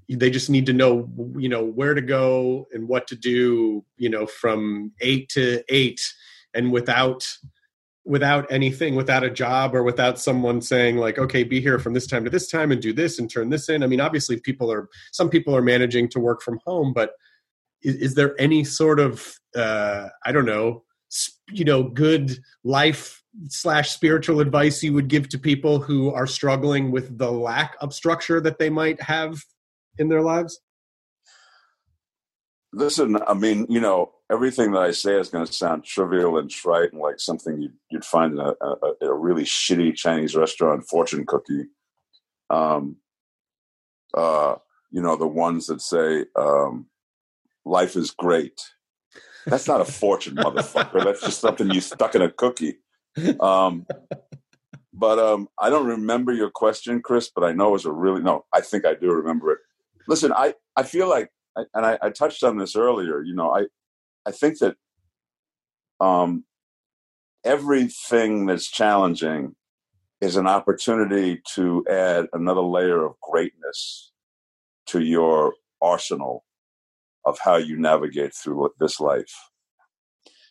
[0.08, 4.10] They just need to know, you know, where to go and what to do, you
[4.10, 6.00] know, from eight to eight,
[6.54, 7.26] and without
[8.04, 12.06] without anything without a job or without someone saying like okay be here from this
[12.06, 13.82] time to this time and do this and turn this in.
[13.82, 17.12] I mean obviously people are some people are managing to work from home but
[17.82, 20.82] is, is there any sort of uh i don't know
[21.50, 26.90] you know good life slash spiritual advice you would give to people who are struggling
[26.90, 29.42] with the lack of structure that they might have
[29.98, 30.60] in their lives?
[32.72, 36.50] Listen i mean you know everything that I say is going to sound trivial and
[36.50, 40.88] trite and like something you'd, you'd find in a, a, a, really shitty Chinese restaurant
[40.88, 41.66] fortune cookie.
[42.50, 42.96] Um,
[44.16, 44.56] uh,
[44.90, 46.86] you know, the ones that say, um,
[47.64, 48.60] life is great.
[49.46, 51.04] That's not a fortune, motherfucker.
[51.04, 52.78] That's just something you stuck in a cookie.
[53.40, 53.86] Um,
[54.92, 58.22] but um, I don't remember your question, Chris, but I know it was a really,
[58.22, 59.58] no, I think I do remember it.
[60.08, 63.66] Listen, I, I feel like, and I, I touched on this earlier, you know, I,
[64.26, 64.76] I think that
[66.00, 66.44] um,
[67.44, 69.54] everything that's challenging
[70.20, 74.12] is an opportunity to add another layer of greatness
[74.86, 76.44] to your arsenal
[77.24, 79.32] of how you navigate through this life.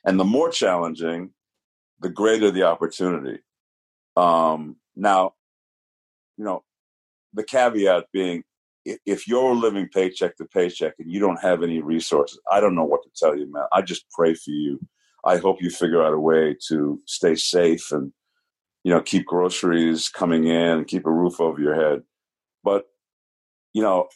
[0.05, 1.31] And the more challenging,
[1.99, 3.39] the greater the opportunity.
[4.15, 5.33] Um, now,
[6.37, 6.63] you know,
[7.33, 8.43] the caveat being
[8.85, 12.83] if you're living paycheck to paycheck and you don't have any resources, I don't know
[12.83, 13.65] what to tell you, man.
[13.71, 14.79] I just pray for you.
[15.25, 18.11] I hope you figure out a way to stay safe and,
[18.83, 22.01] you know, keep groceries coming in, keep a roof over your head.
[22.63, 22.85] But,
[23.73, 24.07] you know,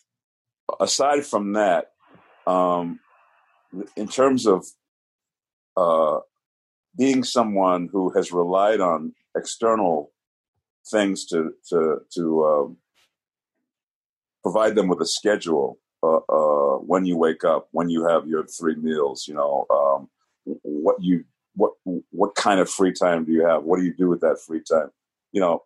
[0.80, 1.86] aside from that,
[2.46, 3.00] um,
[3.96, 4.66] in terms of
[5.78, 6.20] uh,
[6.98, 10.12] being someone who has relied on external
[10.90, 12.78] things to to to um,
[14.48, 18.46] provide them with a schedule uh, uh, when you wake up, when you have your
[18.46, 19.26] three meals.
[19.28, 20.10] You know, um,
[20.64, 21.72] what you what
[22.12, 23.64] what kind of free time do you have?
[23.64, 24.90] What do you do with that free time?
[25.34, 25.64] You know,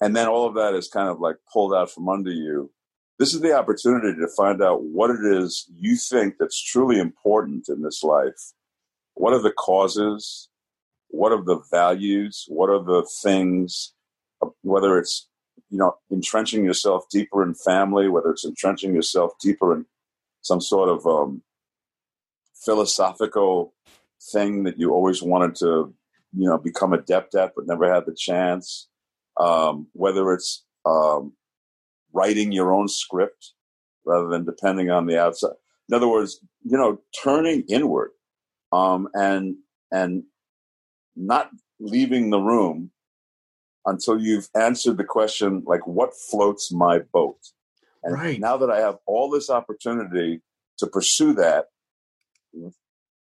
[0.00, 2.70] and then all of that is kind of like pulled out from under you.
[3.18, 7.68] This is the opportunity to find out what it is you think that's truly important
[7.68, 8.52] in this life.
[9.14, 10.48] What are the causes?
[11.08, 12.44] What are the values?
[12.48, 13.92] What are the things?
[14.62, 15.28] Whether it's
[15.72, 19.86] you know, entrenching yourself deeper in family, whether it's entrenching yourself deeper in
[20.42, 21.42] some sort of um,
[22.54, 23.72] philosophical
[24.32, 25.94] thing that you always wanted to,
[26.36, 28.88] you know, become adept at but never had the chance.
[29.40, 31.32] Um, whether it's um,
[32.12, 33.52] writing your own script
[34.04, 35.54] rather than depending on the outside.
[35.88, 38.10] In other words, you know, turning inward
[38.72, 39.56] um, and
[39.90, 40.24] and
[41.16, 41.48] not
[41.80, 42.90] leaving the room
[43.86, 47.38] until you've answered the question like what floats my boat?
[48.04, 48.40] And right.
[48.40, 50.40] now that i have all this opportunity
[50.78, 51.66] to pursue that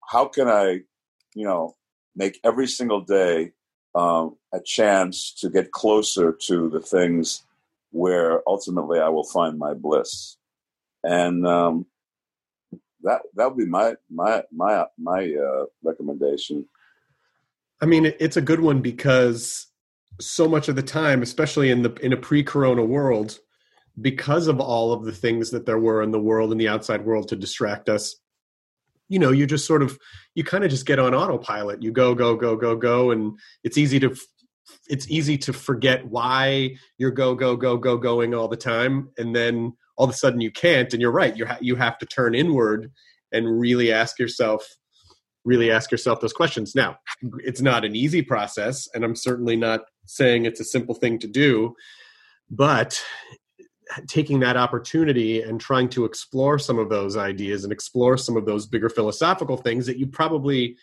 [0.09, 0.79] how can i
[1.35, 1.75] you know
[2.15, 3.51] make every single day
[3.95, 7.43] um, a chance to get closer to the things
[7.91, 10.37] where ultimately i will find my bliss?
[11.03, 11.85] And um,
[13.03, 16.67] that that would be my my my my uh, recommendation.
[17.81, 19.67] I mean it's a good one because
[20.19, 23.39] so much of the time, especially in the in a pre-corona world,
[23.99, 27.05] because of all of the things that there were in the world and the outside
[27.05, 28.15] world to distract us,
[29.09, 29.97] you know, you just sort of
[30.35, 31.83] you kind of just get on autopilot.
[31.83, 34.15] You go, go, go, go, go, and it's easy to
[34.87, 39.35] it's easy to forget why you're go, go, go, go, going all the time, and
[39.35, 40.93] then all of a sudden you can't.
[40.93, 42.91] And you're right, you ha- you have to turn inward
[43.31, 44.65] and really ask yourself
[45.43, 46.75] really ask yourself those questions.
[46.75, 46.97] Now,
[47.39, 51.27] it's not an easy process, and I'm certainly not saying it's a simple thing to
[51.27, 51.75] do,
[52.49, 53.01] but
[54.07, 58.45] taking that opportunity and trying to explore some of those ideas and explore some of
[58.45, 60.77] those bigger philosophical things that you probably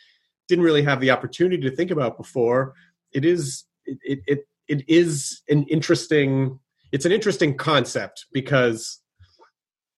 [0.49, 2.75] didn't really have the opportunity to think about before
[3.13, 6.59] it is it it, it is an interesting
[6.93, 9.01] it's an interesting concept because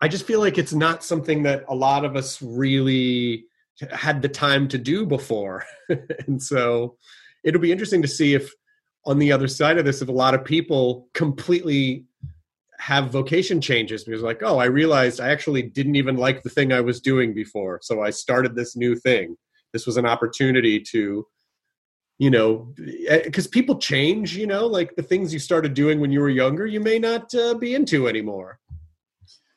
[0.01, 3.45] i just feel like it's not something that a lot of us really
[3.93, 5.65] had the time to do before.
[6.27, 6.97] And so
[7.43, 8.53] it'll be interesting to see if
[9.07, 12.05] on the other side of this, if a lot of people completely
[12.79, 16.73] have vocation changes because like oh i realized i actually didn't even like the thing
[16.73, 17.79] i was doing before.
[17.83, 19.37] So i started this new thing.
[19.73, 21.27] This was an opportunity to
[22.19, 26.13] you know because eh, people change you know like the things you started doing when
[26.13, 28.61] you were younger you may not uh, be into anymore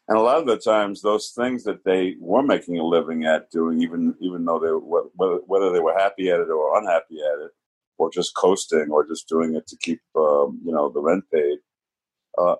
[0.07, 3.49] and a lot of the times those things that they were making a living at
[3.51, 4.69] doing even even though they
[5.15, 7.51] whether, whether they were happy at it or unhappy at it
[7.97, 11.59] or just coasting or just doing it to keep um, you know the rent paid.
[12.37, 12.55] Uh,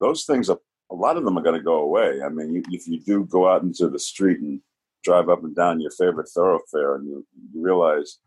[0.00, 0.58] those things are
[0.90, 2.20] a lot of them are going to go away.
[2.22, 4.60] I mean, if you do go out into the street and
[5.02, 8.18] drive up and down your favorite thoroughfare, and you, you realize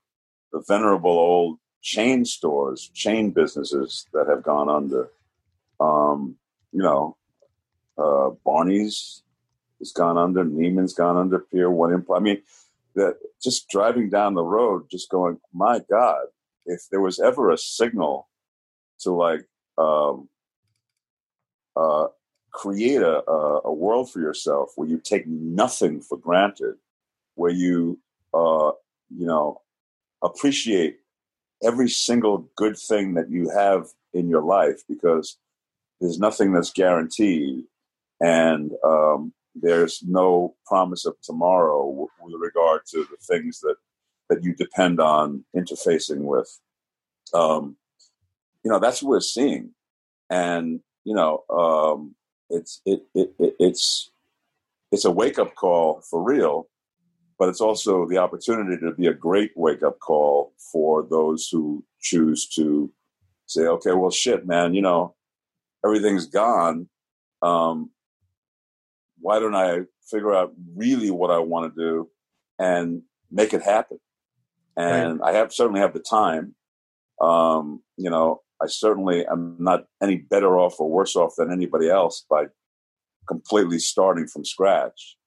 [0.51, 5.09] the venerable old chain stores, chain businesses that have gone under.
[5.79, 6.37] Um,
[6.71, 7.17] you know,
[7.97, 9.23] uh, Barney's
[9.79, 12.05] has gone under, Neiman's gone under, Pier One.
[12.13, 12.41] I mean,
[12.95, 16.25] that just driving down the road, just going, my God,
[16.65, 18.29] if there was ever a signal
[18.99, 19.45] to like
[19.77, 20.29] um,
[21.75, 22.07] uh,
[22.51, 26.75] create a, a, a world for yourself where you take nothing for granted,
[27.35, 27.99] where you
[28.33, 28.71] uh,
[29.15, 29.61] you know
[30.23, 30.99] appreciate
[31.63, 35.37] every single good thing that you have in your life because
[35.99, 37.63] there's nothing that's guaranteed
[38.21, 43.75] and um, there's no promise of tomorrow with regard to the things that
[44.29, 46.59] that you depend on interfacing with
[47.33, 47.75] um,
[48.63, 49.71] you know that's what we're seeing
[50.29, 52.15] and you know um,
[52.49, 54.11] it's it, it, it it's
[54.91, 56.67] it's a wake up call for real
[57.37, 61.83] but it's also the opportunity to be a great wake up call for those who
[61.99, 62.91] choose to
[63.45, 65.15] say, okay, well, shit, man, you know,
[65.85, 66.89] everything's gone.
[67.41, 67.91] Um,
[69.25, 72.09] why don't I figure out really what I want to do
[72.59, 73.01] and
[73.31, 73.97] make it happen?
[74.77, 75.33] And right.
[75.33, 76.53] I have certainly have the time.
[77.19, 81.89] Um, you know, I certainly am not any better off or worse off than anybody
[81.89, 82.45] else by
[83.27, 85.17] completely starting from scratch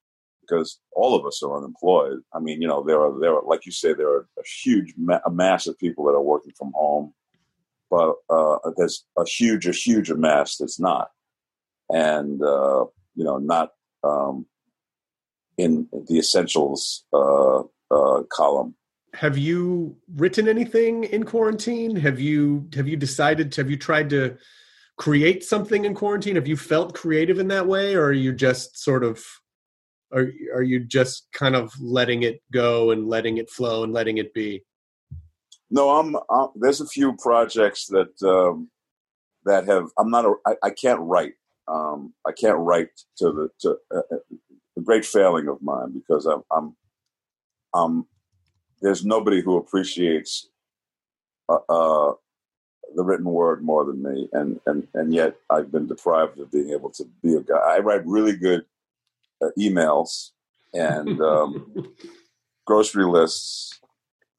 [0.42, 2.20] because all of us are unemployed.
[2.32, 4.94] I mean, you know, there are there are like you say, there are a huge
[4.96, 7.14] ma- a mass of people that are working from home,
[7.90, 11.08] but uh, there's a huge a huge mass that's not,
[11.90, 12.84] and uh,
[13.16, 13.72] you know, not
[14.04, 14.46] um,
[15.56, 18.74] in the essentials uh, uh column.
[19.14, 21.96] Have you written anything in quarantine?
[21.96, 23.54] Have you have you decided?
[23.56, 24.36] Have you tried to
[24.96, 26.36] create something in quarantine?
[26.36, 29.24] Have you felt creative in that way, or are you just sort of
[30.12, 34.18] are are you just kind of letting it go and letting it flow and letting
[34.18, 34.62] it be?
[35.70, 36.16] No, I'm.
[36.30, 38.70] I'm there's a few projects that um,
[39.44, 39.88] that have.
[39.98, 40.24] I'm not.
[40.24, 41.34] A, I, I can't write.
[41.68, 44.18] Um, I can't write to the to uh, uh
[44.76, 46.42] a great failing of mine because I'm.
[46.50, 46.76] I'm.
[47.74, 48.06] I'm
[48.80, 50.48] there's nobody who appreciates
[51.48, 52.12] uh, uh,
[52.94, 56.70] the written word more than me, and and and yet I've been deprived of being
[56.70, 57.56] able to be a guy.
[57.56, 58.64] I write really good
[59.42, 60.30] uh, emails
[60.72, 61.92] and um,
[62.66, 63.80] grocery lists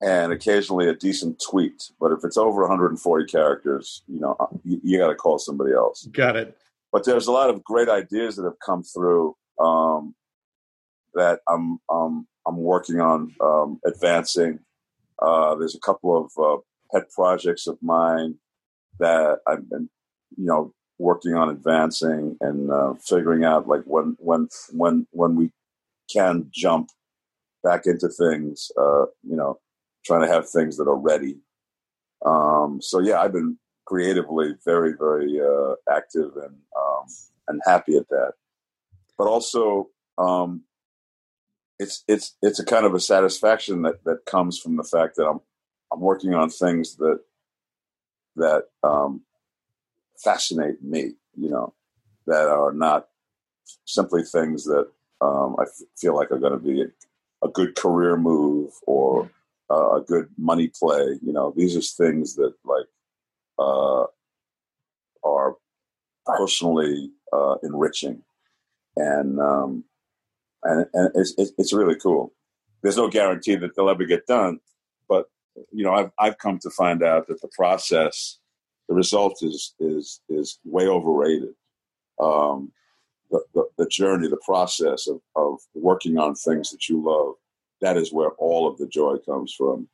[0.01, 1.91] and occasionally a decent tweet.
[1.99, 5.73] But if it's over 140 characters, you know, uh, you, you got to call somebody
[5.73, 6.05] else.
[6.11, 6.57] Got it.
[6.91, 10.15] But there's a lot of great ideas that have come through um,
[11.13, 14.59] that I'm um, I'm working on um, advancing.
[15.21, 16.61] Uh, there's a couple of uh,
[16.91, 18.35] pet projects of mine
[18.99, 19.89] that I've been,
[20.37, 25.51] you know, working on advancing and uh, figuring out like when when when when we
[26.11, 26.89] can jump
[27.63, 29.59] back into things uh, you know
[30.05, 31.37] trying to have things that are ready
[32.25, 33.57] um, so yeah i've been
[33.89, 37.05] creatively very very uh, active and um,
[37.47, 38.33] and happy at that
[39.17, 40.61] but also um,
[41.79, 45.27] it's it's it's a kind of a satisfaction that that comes from the fact that
[45.27, 45.39] i'm
[45.91, 47.19] i'm working on things that
[48.35, 49.21] that um,
[50.23, 51.73] fascinate me, you know,
[52.27, 53.07] that are not
[53.85, 54.87] simply things that
[55.21, 59.29] um, I f- feel like are going to be a, a, good career move or
[59.69, 61.19] uh, a good money play.
[61.21, 62.85] You know, these are things that like
[63.59, 64.05] uh,
[65.23, 65.55] are
[66.25, 68.21] personally uh, enriching,
[68.95, 69.83] and um,
[70.63, 72.33] and and it's, it's really cool.
[72.81, 74.59] There's no guarantee that they'll ever get done,
[75.07, 75.25] but
[75.71, 78.39] you know, I've I've come to find out that the process
[78.87, 81.53] the result is is is way overrated.
[82.19, 82.71] Um,
[83.31, 87.35] the, the, the, journey, the process of, of working on things that you love,
[87.79, 89.87] that is where all of the joy comes from.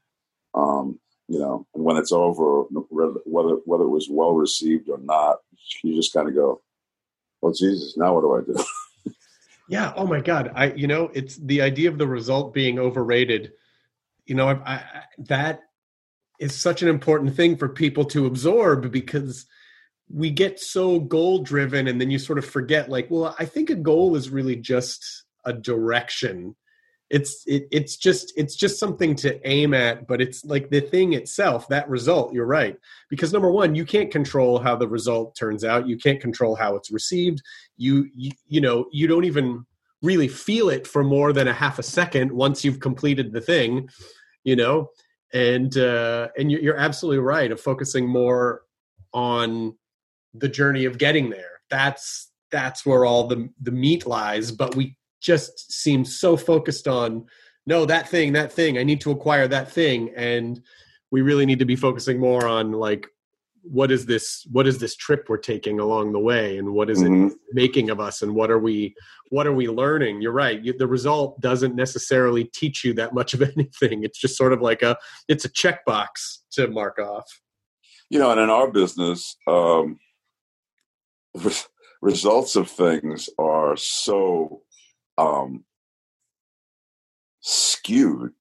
[0.56, 5.38] Um, you know, and when it's over, whether whether it was well received or not,
[5.84, 6.62] you just kind of go,
[7.42, 9.14] "Well, Jesus, now what do I do?"
[9.70, 9.94] yeah.
[9.96, 10.52] Oh my God.
[10.56, 13.54] I you know, it's the idea of the result being overrated.
[14.26, 14.84] You know, I, I,
[15.20, 15.62] that
[16.40, 19.46] is such an important thing for people to absorb because
[20.10, 23.70] we get so goal driven and then you sort of forget like well i think
[23.72, 26.56] a goal is really just a direction
[27.16, 31.14] it's it, it's just it's just something to aim at but it's like the thing
[31.14, 32.78] itself that result you're right
[33.10, 36.76] because number one you can't control how the result turns out you can't control how
[36.76, 37.42] it's received
[37.78, 39.66] you you, you know you don't even
[40.02, 43.88] really feel it for more than a half a second once you've completed the thing
[44.44, 44.90] you know
[45.34, 48.62] and uh, and you're absolutely right of focusing more
[49.14, 49.76] on
[50.34, 51.62] the journey of getting there.
[51.70, 54.52] That's that's where all the the meat lies.
[54.52, 54.96] But we
[55.26, 57.26] just seem so focused on
[57.66, 58.78] no that thing that thing.
[58.78, 60.62] I need to acquire that thing, and
[61.10, 63.08] we really need to be focusing more on like
[63.64, 66.60] what is this what is this trip we're taking along the way?
[66.60, 67.28] And what is mm-hmm.
[67.28, 68.22] it making of us?
[68.22, 68.94] And what are we
[69.30, 70.22] what are we learning?
[70.22, 70.64] You're right.
[70.64, 74.04] You, the result doesn't necessarily teach you that much of anything.
[74.04, 74.98] It's just sort of like a
[75.28, 77.42] it's a checkbox to mark off.
[78.12, 79.98] You know and in our business um
[82.02, 84.62] results of things are so
[85.18, 85.64] um
[87.42, 88.32] skewed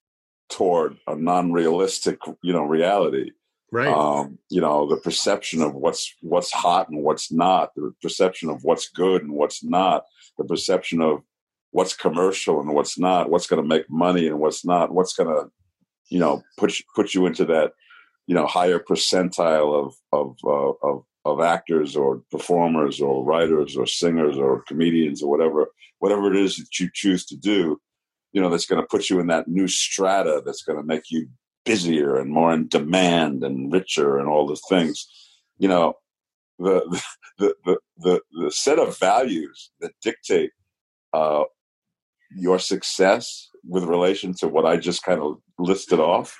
[0.48, 3.32] toward a non-realistic, you know, reality.
[3.72, 3.88] Right.
[3.88, 8.62] Um, you know, the perception of what's what's hot and what's not, the perception of
[8.62, 10.04] what's good and what's not,
[10.38, 11.22] the perception of
[11.72, 15.28] what's commercial and what's not, what's going to make money and what's not, what's going
[15.28, 15.50] to,
[16.08, 17.72] you know, put you, put you into that,
[18.28, 23.86] you know, higher percentile of of uh, of of actors or performers or writers or
[23.86, 25.68] singers or comedians or whatever
[25.98, 27.80] whatever it is that you choose to do
[28.32, 31.10] you know that's going to put you in that new strata that's going to make
[31.10, 31.26] you
[31.64, 35.06] busier and more in demand and richer and all the things
[35.58, 35.94] you know
[36.58, 37.00] the
[37.38, 40.50] the the the, the set of values that dictate
[41.12, 41.44] uh,
[42.36, 46.36] your success with relation to what I just kind of listed off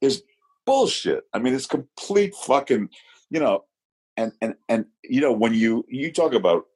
[0.00, 0.22] is
[0.66, 1.24] bullshit.
[1.32, 2.90] I mean, it's complete fucking,
[3.30, 3.64] you know,
[4.18, 6.66] and and and you know when you you talk about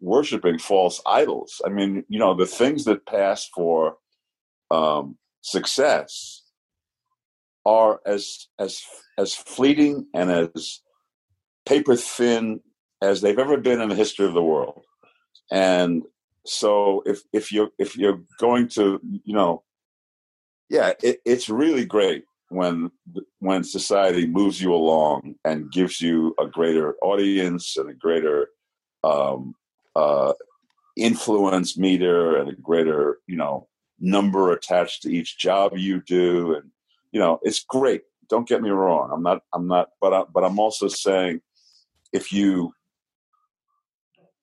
[0.00, 3.96] worshiping false idols i mean you know the things that pass for
[4.70, 6.42] um, success
[7.64, 8.82] are as as
[9.18, 10.80] as fleeting and as
[11.66, 12.60] paper thin
[13.02, 14.84] as they've ever been in the history of the world.
[15.50, 16.02] And
[16.46, 19.62] so if if you're if you're going to you know
[20.68, 22.90] yeah it, it's really great when
[23.38, 28.48] when society moves you along and gives you a greater audience and a greater
[29.04, 29.54] um,
[29.96, 30.32] uh,
[30.96, 36.70] influence meter and a greater you know number attached to each job you do and
[37.12, 38.02] you know it's great.
[38.28, 39.10] Don't get me wrong.
[39.12, 41.40] I'm not i'm not but I, but i'm also saying
[42.12, 42.72] if you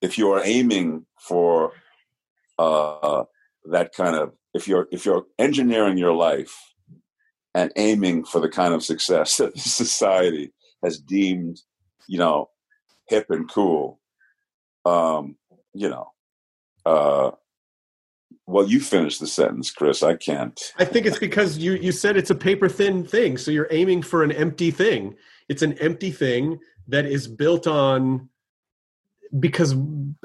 [0.01, 1.73] if you are aiming for
[2.57, 3.23] uh,
[3.65, 6.55] that kind of if you're if you're engineering your life
[7.55, 11.61] and aiming for the kind of success that society has deemed,
[12.07, 12.49] you know,
[13.07, 13.99] hip and cool.
[14.85, 15.35] Um,
[15.73, 16.11] you know,
[16.85, 17.31] uh,
[18.45, 20.01] well, you finish the sentence, Chris.
[20.01, 20.59] I can't.
[20.77, 24.01] I think it's because you you said it's a paper thin thing, so you're aiming
[24.01, 25.15] for an empty thing.
[25.49, 28.29] It's an empty thing that is built on
[29.39, 29.75] because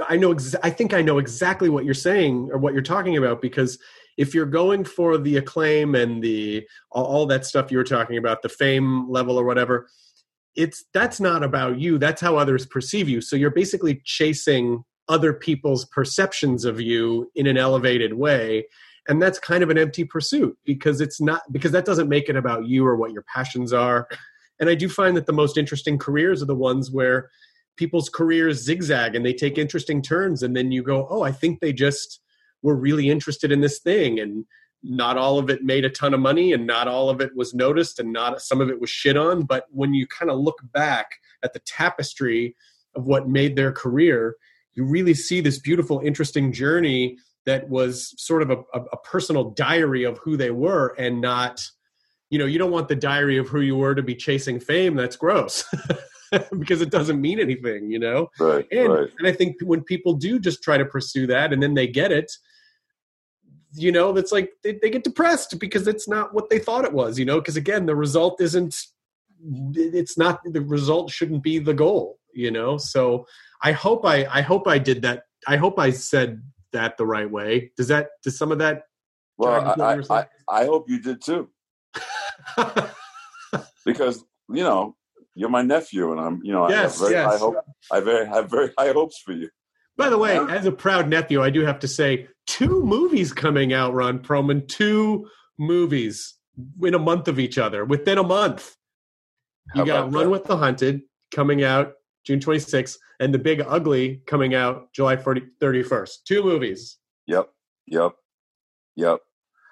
[0.08, 3.16] I know exa- I think I know exactly what you're saying or what you're talking
[3.16, 3.78] about because
[4.16, 8.42] if you're going for the acclaim and the all, that stuff you were talking about,
[8.42, 9.88] the fame level or whatever,
[10.56, 11.98] it's that's not about you.
[11.98, 13.20] That's how others perceive you.
[13.20, 18.64] So you're basically chasing other people's perceptions of you in an elevated way
[19.08, 22.36] and that's kind of an empty pursuit because it's not because that doesn't make it
[22.36, 24.08] about you or what your passions are
[24.60, 27.30] and i do find that the most interesting careers are the ones where
[27.76, 31.60] people's careers zigzag and they take interesting turns and then you go oh i think
[31.60, 32.20] they just
[32.64, 34.44] were really interested in this thing and
[34.82, 37.54] not all of it made a ton of money and not all of it was
[37.54, 39.42] noticed and not some of it was shit on.
[39.42, 41.12] But when you kind of look back
[41.44, 42.56] at the tapestry
[42.96, 44.34] of what made their career
[44.74, 49.50] you really see this beautiful interesting journey that was sort of a, a, a personal
[49.50, 51.62] diary of who they were and not
[52.30, 54.94] you know you don't want the diary of who you were to be chasing fame.
[54.96, 55.64] That's gross
[56.58, 58.30] because it doesn't mean anything you know?
[58.40, 59.08] Right, and right.
[59.18, 62.10] and i think when people do just try to pursue that and then they get
[62.10, 62.32] it
[63.74, 66.92] you know that's like they, they get depressed because it's not what they thought it
[66.92, 68.76] was you know because again the result isn't
[69.74, 72.76] it's not the result shouldn't be the goal you know?
[72.76, 73.26] So
[73.62, 75.22] i hope i i hope i did that.
[75.46, 77.70] I hope i said that the right way.
[77.76, 78.82] Does that does some of that
[79.38, 80.24] well jive with what I, you were saying?
[80.48, 81.48] I, I hope you did too.
[83.86, 84.96] Because you know
[85.34, 87.32] you're my nephew and i'm you know Yes, i have very yes.
[87.32, 87.56] high hope
[87.92, 89.48] i very have very high hopes for you
[89.96, 93.72] By the way, as a proud nephew, I do have to say two movies coming
[93.72, 94.66] out, Ron Perlman.
[94.66, 95.28] Two
[95.58, 96.34] movies
[96.82, 98.76] in a month of each other, within a month.
[99.74, 100.30] You How got Run that?
[100.30, 105.42] with the Hunted coming out June 26th and The Big Ugly coming out July 40,
[105.60, 106.10] 31st.
[106.26, 106.98] Two movies.
[107.26, 107.50] Yep,
[107.86, 108.12] yep,
[108.96, 109.20] yep.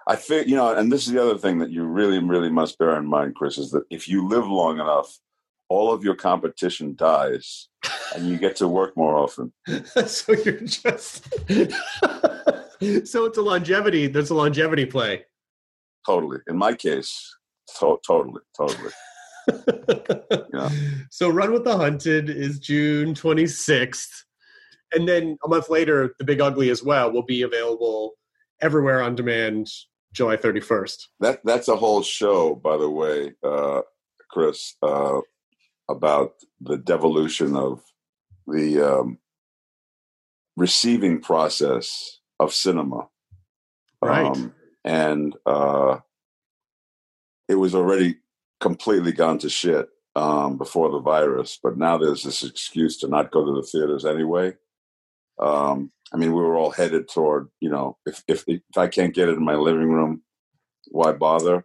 [0.06, 2.78] I think you know, and this is the other thing that you really, really must
[2.78, 5.18] bear in mind, Chris, is that if you live long enough,
[5.72, 7.68] all of your competition dies,
[8.14, 9.52] and you get to work more often.
[10.06, 11.32] so you're just.
[13.08, 14.06] so it's a longevity.
[14.06, 15.24] There's a longevity play.
[16.04, 16.40] Totally.
[16.46, 17.34] In my case,
[17.78, 18.92] to- totally, totally.
[20.54, 20.68] Yeah.
[21.10, 24.24] So Run with the Hunted is June 26th.
[24.92, 28.12] And then a month later, The Big Ugly as well will be available
[28.60, 29.68] everywhere on demand
[30.12, 31.06] July 31st.
[31.18, 33.80] That that's a whole show, by the way, uh,
[34.30, 35.20] Chris, uh,
[35.92, 37.82] about the devolution of
[38.46, 39.18] the um,
[40.56, 43.08] receiving process of cinema.
[44.02, 44.26] Right.
[44.26, 45.98] Um, and uh,
[47.48, 48.16] it was already
[48.60, 53.30] completely gone to shit um, before the virus, but now there's this excuse to not
[53.30, 54.54] go to the theaters anyway.
[55.38, 59.14] Um, I mean, we were all headed toward, you know, if, if if I can't
[59.14, 60.22] get it in my living room,
[60.88, 61.64] why bother?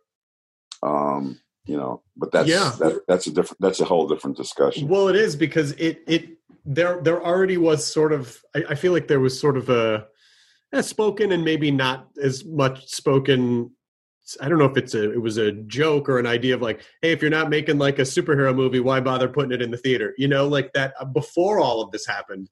[0.82, 2.74] Um, you know, but that's Yeah.
[2.80, 4.88] that, that's a different that's a whole different discussion.
[4.88, 6.30] Well, it is because it it
[6.66, 10.08] there there already was sort of I, I feel like there was sort of a,
[10.72, 13.72] a spoken and maybe not as much spoken.
[14.42, 16.82] I don't know if it's a it was a joke or an idea of like,
[17.02, 19.78] hey, if you're not making like a superhero movie, why bother putting it in the
[19.78, 20.14] theater?
[20.18, 22.50] You know, like that uh, before all of this happened,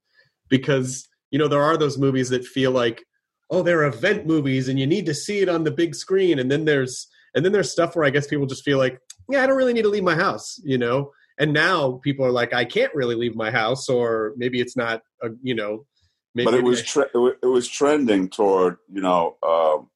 [0.49, 3.05] because you know there are those movies that feel like,
[3.49, 6.49] oh, they're event movies and you need to see it on the big screen, and
[6.51, 9.47] then there's and then there's stuff where I guess people just feel like, yeah, I
[9.47, 11.11] don't really need to leave my house, you know.
[11.37, 15.01] And now people are like, I can't really leave my house, or maybe it's not,
[15.21, 15.85] a, you know.
[16.33, 19.89] Maybe but it was tre- it was trending toward you know um,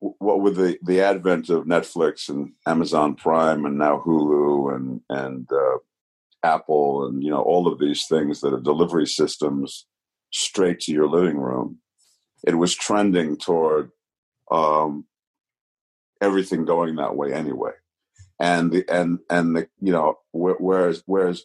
[0.00, 5.00] w- what with the the advent of Netflix and Amazon Prime and now Hulu and
[5.10, 5.78] and uh,
[6.42, 9.86] Apple and you know all of these things that are delivery systems
[10.32, 11.80] straight to your living room.
[12.46, 13.90] It was trending toward
[14.50, 15.04] um,
[16.20, 17.72] everything going that way anyway,
[18.40, 21.44] and the and and the you know wh- whereas whereas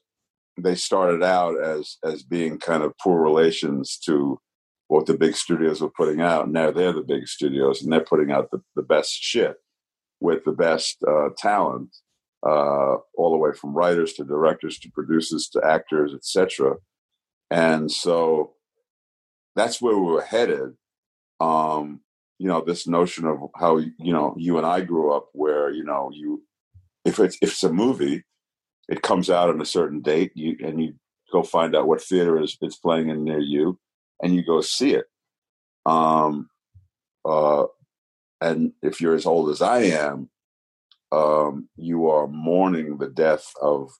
[0.58, 4.40] they started out as as being kind of poor relations to
[4.88, 6.50] what the big studios were putting out.
[6.52, 9.56] Now they're the big studios and they're putting out the, the best shit
[10.20, 11.96] with the best uh, talent,
[12.46, 16.76] uh, all the way from writers to directors to producers to actors, etc.
[17.50, 18.54] And so
[19.56, 20.74] that's where we were headed.
[21.40, 22.02] Um,
[22.42, 25.84] you know, this notion of how you know you and I grew up, where you
[25.84, 26.42] know you
[27.06, 28.24] if it's if it's a movie,
[28.90, 30.96] it comes out on a certain date, you and you
[31.32, 33.78] go find out what theater is it's playing in near you,
[34.24, 35.06] and you go see it.
[35.86, 36.50] Um,
[37.24, 37.66] uh,
[38.42, 40.32] and if you're as old as I am,
[41.12, 43.92] um, you are mourning the death of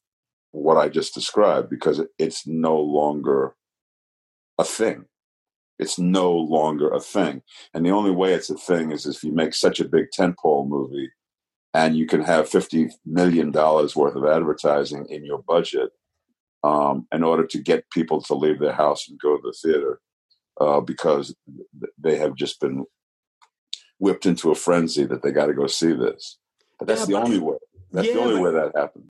[0.50, 3.54] what I just described because it's no longer
[4.58, 5.06] a thing.
[5.82, 7.42] It's no longer a thing,
[7.74, 10.68] and the only way it's a thing is if you make such a big tentpole
[10.68, 11.10] movie
[11.74, 15.90] and you can have fifty million dollars worth of advertising in your budget
[16.64, 20.00] um, in order to get people to leave their house and go to the theater
[20.60, 21.36] uh, because
[21.98, 22.86] they have just been
[23.98, 26.38] whipped into a frenzy that they got to go see this.
[26.78, 27.58] But that's Yeah, the but- only way.
[27.94, 29.10] That's the only way that happens.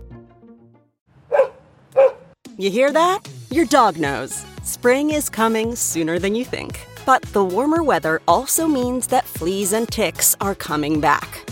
[2.57, 3.19] You hear that?
[3.49, 4.45] Your dog knows.
[4.63, 6.85] Spring is coming sooner than you think.
[7.05, 11.49] But the warmer weather also means that fleas and ticks are coming back.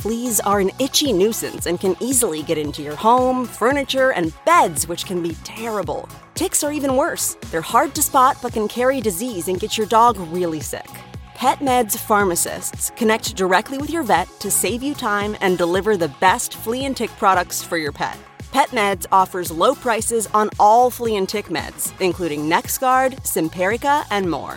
[0.00, 4.86] Fleas are an itchy nuisance and can easily get into your home, furniture, and beds,
[4.86, 6.08] which can be terrible.
[6.34, 7.36] Ticks are even worse.
[7.50, 10.90] They're hard to spot but can carry disease and get your dog really sick.
[11.34, 16.54] PetMeds pharmacists connect directly with your vet to save you time and deliver the best
[16.54, 18.18] flea and tick products for your pet.
[18.56, 24.56] PetMeds offers low prices on all flea and tick meds, including NexGard, Simparica, and more.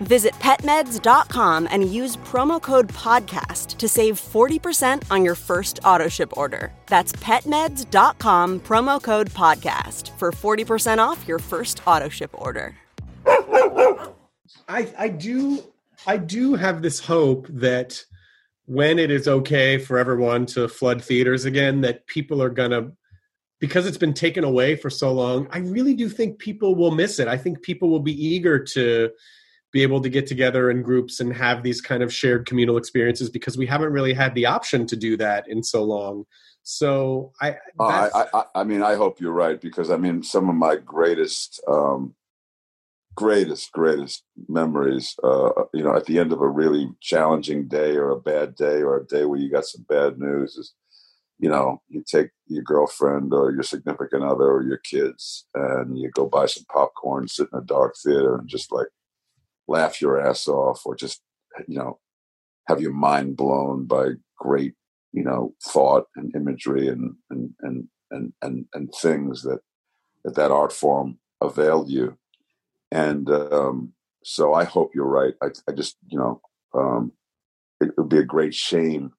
[0.00, 6.36] Visit petmeds.com and use promo code PODCAST to save 40% on your first auto ship
[6.36, 6.72] order.
[6.88, 12.74] That's petmeds.com, promo code PODCAST for 40% off your first auto ship order.
[14.68, 15.62] I I do
[16.08, 18.04] I do have this hope that
[18.66, 22.92] when it is okay for everyone to flood theaters again, that people are gonna
[23.58, 25.48] because it's been taken away for so long.
[25.50, 27.26] I really do think people will miss it.
[27.26, 29.10] I think people will be eager to
[29.72, 33.30] be able to get together in groups and have these kind of shared communal experiences
[33.30, 36.24] because we haven't really had the option to do that in so long.
[36.62, 40.48] So I that's- I, I, I mean, I hope you're right because I mean, some
[40.48, 42.14] of my greatest, um,
[43.16, 48.10] greatest, greatest memories, uh, you know, at the end of a really challenging day or
[48.10, 50.74] a bad day or a day where you got some bad news is,
[51.38, 56.10] you know, you take your girlfriend or your significant other or your kids and you
[56.10, 58.88] go buy some popcorn, sit in a dark theater and just like
[59.66, 61.22] laugh your ass off or just,
[61.66, 61.98] you know,
[62.68, 64.74] have your mind blown by great
[65.16, 69.60] you know thought and imagery and and and and and, and things that,
[70.24, 72.16] that that art form availed you
[72.90, 73.92] and um
[74.24, 75.34] so i hope you're right.
[75.42, 76.40] I, I just you know
[76.74, 77.12] um
[77.80, 79.12] it would be a great shame.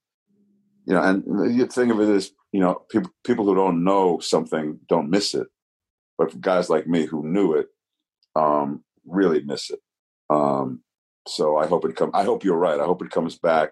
[0.86, 1.24] You know and
[1.60, 5.34] the thing of it is you know people people who don't know something don't miss
[5.34, 5.48] it.
[6.18, 7.68] But guys like me who knew it
[8.36, 9.80] um really miss it.
[10.30, 10.82] Um
[11.28, 12.80] so i hope it come i hope you're right.
[12.80, 13.72] I hope it comes back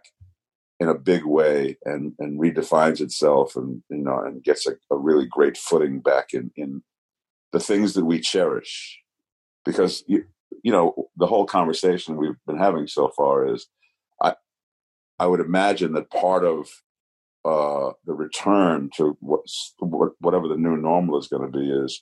[0.79, 4.97] in a big way and and redefines itself and you know and gets a, a
[4.97, 6.83] really great footing back in in
[7.53, 8.99] the things that we cherish
[9.65, 10.23] because you
[10.63, 13.67] you know the whole conversation we've been having so far is
[14.21, 14.33] i
[15.19, 16.69] i would imagine that part of
[17.43, 22.01] uh the return to what's whatever the new normal is going to be is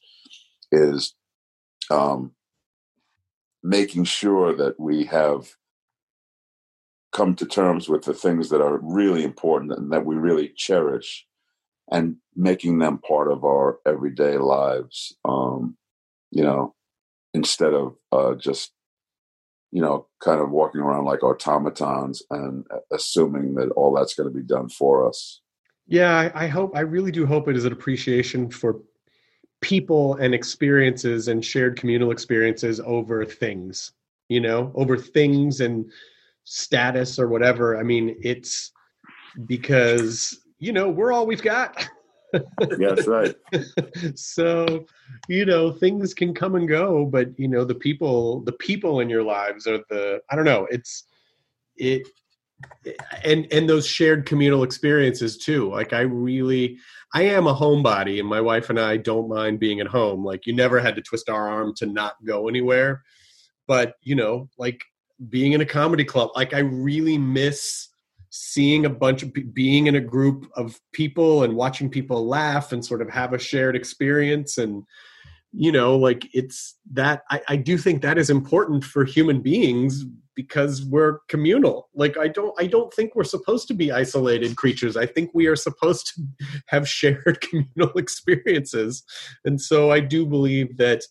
[0.72, 1.16] is
[1.90, 2.32] um
[3.64, 5.56] making sure that we have
[7.14, 11.26] come to terms with the things that are really important and that we really cherish
[11.92, 15.78] and making them part of our everyday lives um,
[16.32, 16.74] you know
[17.34, 18.72] instead of uh, just
[19.72, 24.36] you know kind of walking around like automatons and assuming that all that's going to
[24.36, 25.42] be done for us
[25.88, 28.80] yeah I, I hope i really do hope it is an appreciation for
[29.62, 33.94] people and experiences and shared communal experiences over things
[34.30, 35.92] you know over things and
[36.46, 37.78] status or whatever.
[37.78, 38.72] I mean, it's
[39.46, 41.88] because you know we're all we've got.
[42.78, 43.36] That's right.
[44.16, 44.86] so,
[45.28, 49.10] you know, things can come and go, but you know, the people, the people in
[49.10, 50.22] your lives are the.
[50.30, 50.68] I don't know.
[50.72, 51.06] It's
[51.78, 52.08] it,
[53.24, 55.70] and and those shared communal experiences too.
[55.70, 56.78] Like I really,
[57.14, 60.26] I am a homebody, and my wife and I don't mind being at home.
[60.26, 63.04] Like you never had to twist our arm to not go anywhere,
[63.68, 64.84] but you know, like
[65.30, 66.32] being in a comedy club.
[66.36, 67.90] Like I really miss
[68.36, 72.84] seeing a bunch of being in a group of people and watching people laugh and
[72.84, 74.82] sort of have a shared experience and
[75.52, 80.04] you know like it's that I, I do think that is important for human beings
[80.36, 81.90] because we're communal.
[81.94, 84.98] Like i don't i don't think we're supposed to be isolated creatures.
[84.98, 86.24] I think we are supposed to
[86.70, 89.04] have shared communal experiences.
[89.46, 91.04] And so i do believe that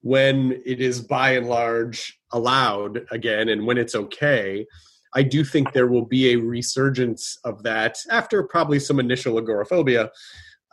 [0.00, 4.66] when it is by and large allowed again and when it's okay
[5.14, 10.10] i do think there will be a resurgence of that after probably some initial agoraphobia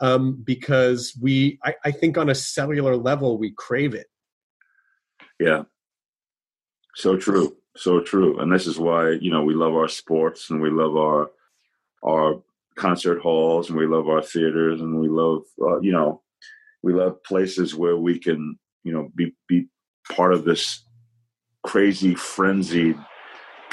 [0.01, 4.07] um, because we I, I think on a cellular level we crave it.
[5.39, 5.63] Yeah.
[6.95, 7.57] So true.
[7.75, 8.39] So true.
[8.39, 11.31] And this is why you know we love our sports and we love our
[12.05, 12.43] our
[12.75, 16.21] concert halls and we love our theaters and we love uh, you know
[16.81, 19.67] we love places where we can you know be be
[20.11, 20.83] part of this
[21.63, 22.97] crazy frenzied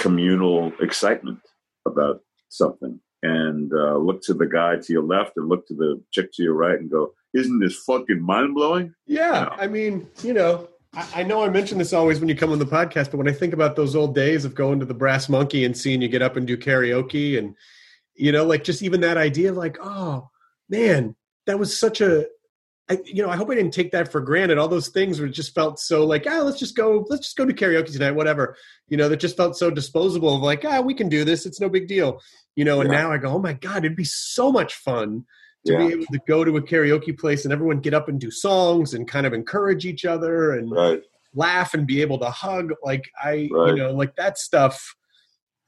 [0.01, 1.39] communal excitement
[1.87, 3.01] about something.
[3.23, 6.43] And uh, look to the guy to your left and look to the chick to
[6.43, 8.95] your right and go isn't this fucking mind-blowing?
[9.07, 12.51] Yeah i mean you know I, I know i mention this always when you come
[12.51, 14.95] on the podcast but when i think about those old days of going to the
[14.95, 17.55] brass monkey and seeing you get up and do karaoke and
[18.15, 20.29] you know like just even that idea of like oh
[20.71, 21.15] man
[21.47, 22.27] that was such a
[22.91, 24.59] I, you know, I hope I didn't take that for granted.
[24.59, 27.47] All those things were just felt so like, ah, let's just go, let's just go
[27.47, 28.57] to karaoke tonight, whatever.
[28.89, 31.47] You know, that just felt so disposable of like, ah, we can do this.
[31.47, 32.21] It's no big deal.
[32.57, 33.03] You know, and yeah.
[33.03, 35.25] now I go, oh my God, it'd be so much fun
[35.67, 35.79] to yeah.
[35.79, 38.93] be able to go to a karaoke place and everyone get up and do songs
[38.93, 41.01] and kind of encourage each other and right.
[41.33, 42.73] laugh and be able to hug.
[42.83, 43.69] Like I, right.
[43.69, 44.97] you know, like that stuff.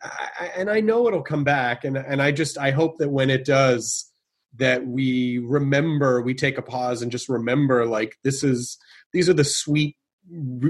[0.02, 1.84] I, and I know it'll come back.
[1.84, 4.11] And, and I just, I hope that when it does,
[4.56, 8.78] that we remember we take a pause and just remember like this is
[9.12, 9.96] these are the sweet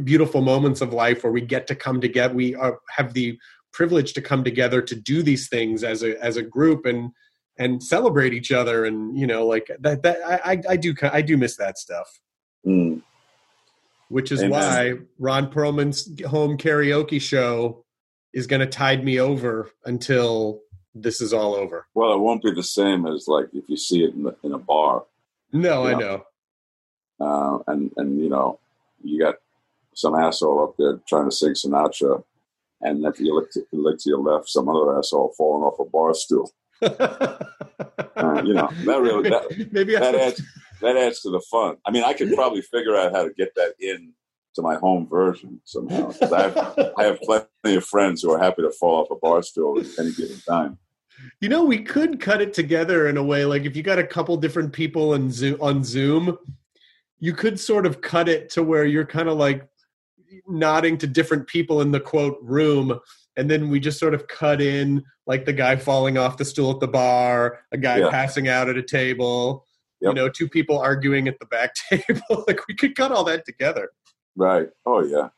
[0.04, 3.38] beautiful moments of life where we get to come together we are, have the
[3.72, 7.10] privilege to come together to do these things as a as a group and
[7.58, 11.36] and celebrate each other and you know like that that i i do i do
[11.36, 12.20] miss that stuff
[12.66, 13.00] mm.
[14.08, 14.50] which is Amen.
[14.50, 17.84] why ron perlman's home karaoke show
[18.32, 20.61] is going to tide me over until
[20.94, 21.86] this is all over.
[21.94, 24.52] Well, it won't be the same as like if you see it in, the, in
[24.52, 25.04] a bar.
[25.52, 26.26] No, I know.
[27.20, 28.58] Uh, and and you know,
[29.02, 29.36] you got
[29.94, 32.22] some asshole up there trying to sing Sinatra,
[32.80, 35.84] and if you look to, look to your left, some other asshole falling off a
[35.84, 36.50] bar stool.
[36.82, 40.42] uh, you know, that really that, Maybe that adds
[40.80, 41.76] that adds to the fun.
[41.86, 44.12] I mean, I could probably figure out how to get that in
[44.54, 46.12] to my home version somehow.
[46.20, 49.42] I have, I have plenty of friends who are happy to fall off a bar
[49.42, 50.78] stool at any given time.
[51.40, 53.44] You know, we could cut it together in a way.
[53.44, 56.36] Like if you got a couple different people on Zoom, on Zoom,
[57.18, 59.66] you could sort of cut it to where you're kind of like
[60.46, 62.98] nodding to different people in the quote room,
[63.36, 66.72] and then we just sort of cut in like the guy falling off the stool
[66.72, 68.10] at the bar, a guy yeah.
[68.10, 69.64] passing out at a table,
[70.00, 70.10] yep.
[70.10, 72.44] you know, two people arguing at the back table.
[72.48, 73.90] like we could cut all that together.
[74.36, 74.68] Right.
[74.84, 75.28] Oh yeah.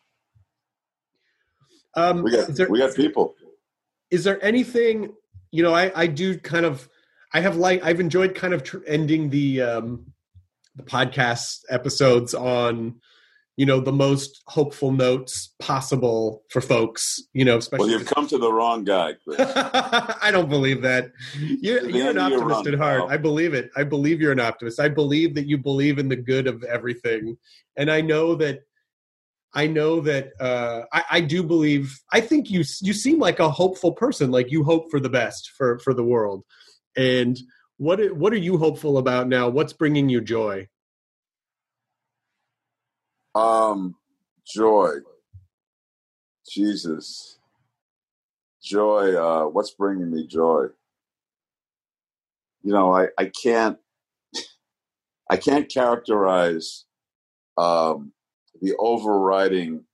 [1.97, 3.35] Um, we got there, we got people.
[4.11, 5.13] Is there anything
[5.55, 5.75] you know?
[5.75, 6.89] I I do kind of.
[7.33, 10.13] I have like I've enjoyed kind of tr- ending the um,
[10.77, 12.97] the podcast episodes on
[13.57, 18.27] you know the most hopeful notes possible for folks you know especially well you've come
[18.27, 21.13] to the wrong guy i don't believe that.
[21.39, 23.05] You're, you're an optimist at heart.
[23.09, 23.71] i believe it.
[23.77, 24.81] I believe you're an optimist.
[24.81, 27.37] I believe that you believe in the good of everything.
[27.77, 28.63] And i know that
[29.55, 33.51] i know that uh, I, I do believe i think you you seem like a
[33.51, 36.45] hopeful person like you hope for the best for for the world
[36.97, 37.39] and
[37.77, 40.69] what what are you hopeful about now what's bringing you joy
[43.35, 43.97] um,
[44.47, 44.99] joy.
[46.49, 47.39] Jesus.
[48.63, 49.15] Joy.
[49.15, 50.67] Uh, what's bringing me joy?
[52.63, 53.79] You know, I, I can't,
[55.31, 56.85] I can't characterize
[57.59, 58.13] um,
[58.65, 59.85] the overriding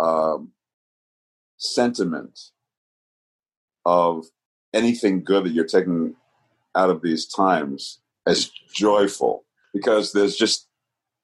[0.00, 0.50] um,
[1.56, 2.50] sentiment
[3.86, 4.26] of
[4.74, 6.16] anything good that you're taking
[6.74, 10.66] out of these times as joyful because there's just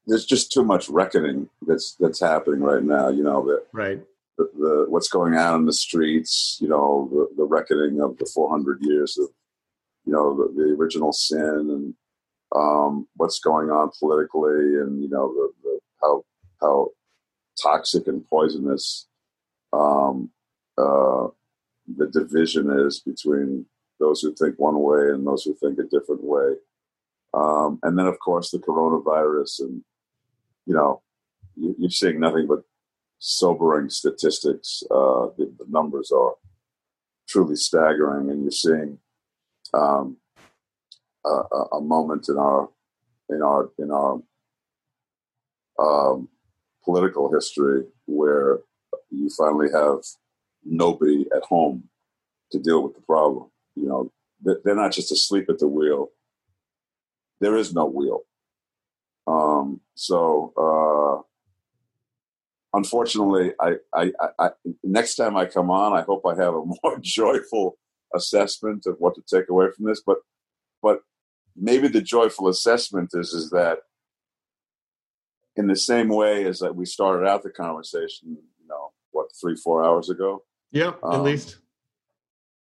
[0.06, 3.08] there's just too much reckoning that's that's happening right now.
[3.08, 4.00] You know that right.
[4.38, 6.58] The, the, what's going on in the streets.
[6.60, 9.28] You know the, the reckoning of the 400 years of
[10.04, 11.38] you know the, the original sin
[11.70, 11.94] and
[12.54, 16.24] um, what's going on politically and you know the, the how
[16.60, 16.90] how
[17.62, 19.06] toxic and poisonous
[19.72, 20.30] um,
[20.78, 21.28] uh,
[21.96, 23.66] the division is between
[23.98, 26.54] those who think one way and those who think a different way.
[27.34, 29.82] Um, and then, of course, the coronavirus and
[30.66, 31.00] you know,
[31.56, 32.62] you're seeing nothing but
[33.18, 34.82] sobering statistics.
[34.90, 36.34] Uh, the, the, numbers are
[37.28, 38.98] truly staggering, and you're seeing
[39.72, 40.16] um,
[41.24, 41.28] a,
[41.72, 42.68] a, moment in our
[43.30, 44.20] in our in our
[45.78, 46.28] um,
[46.86, 48.60] political history where
[49.10, 49.98] you finally have
[50.64, 51.84] nobody at home
[52.52, 53.50] to deal with the problem.
[53.74, 56.08] You know, they're not just asleep at the wheel.
[57.40, 58.20] There is no wheel.
[59.26, 61.22] Um, so uh,
[62.76, 64.50] unfortunately, I, I, I,
[64.84, 67.78] next time I come on, I hope I have a more joyful
[68.14, 70.00] assessment of what to take away from this.
[70.06, 70.18] But
[70.82, 71.00] but
[71.56, 73.80] maybe the joyful assessment is is that
[75.56, 79.56] in the same way as that we started out the conversation, you know, what three
[79.56, 80.44] four hours ago.
[80.70, 81.58] Yeah, um, at least.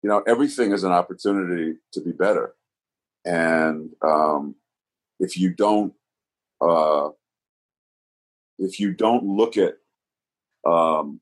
[0.02, 2.56] You know, everything is an opportunity to be better,
[3.26, 4.56] and um,
[5.20, 5.94] if you don't
[6.62, 7.10] uh,
[8.60, 9.76] if you don't look at
[10.66, 11.20] um,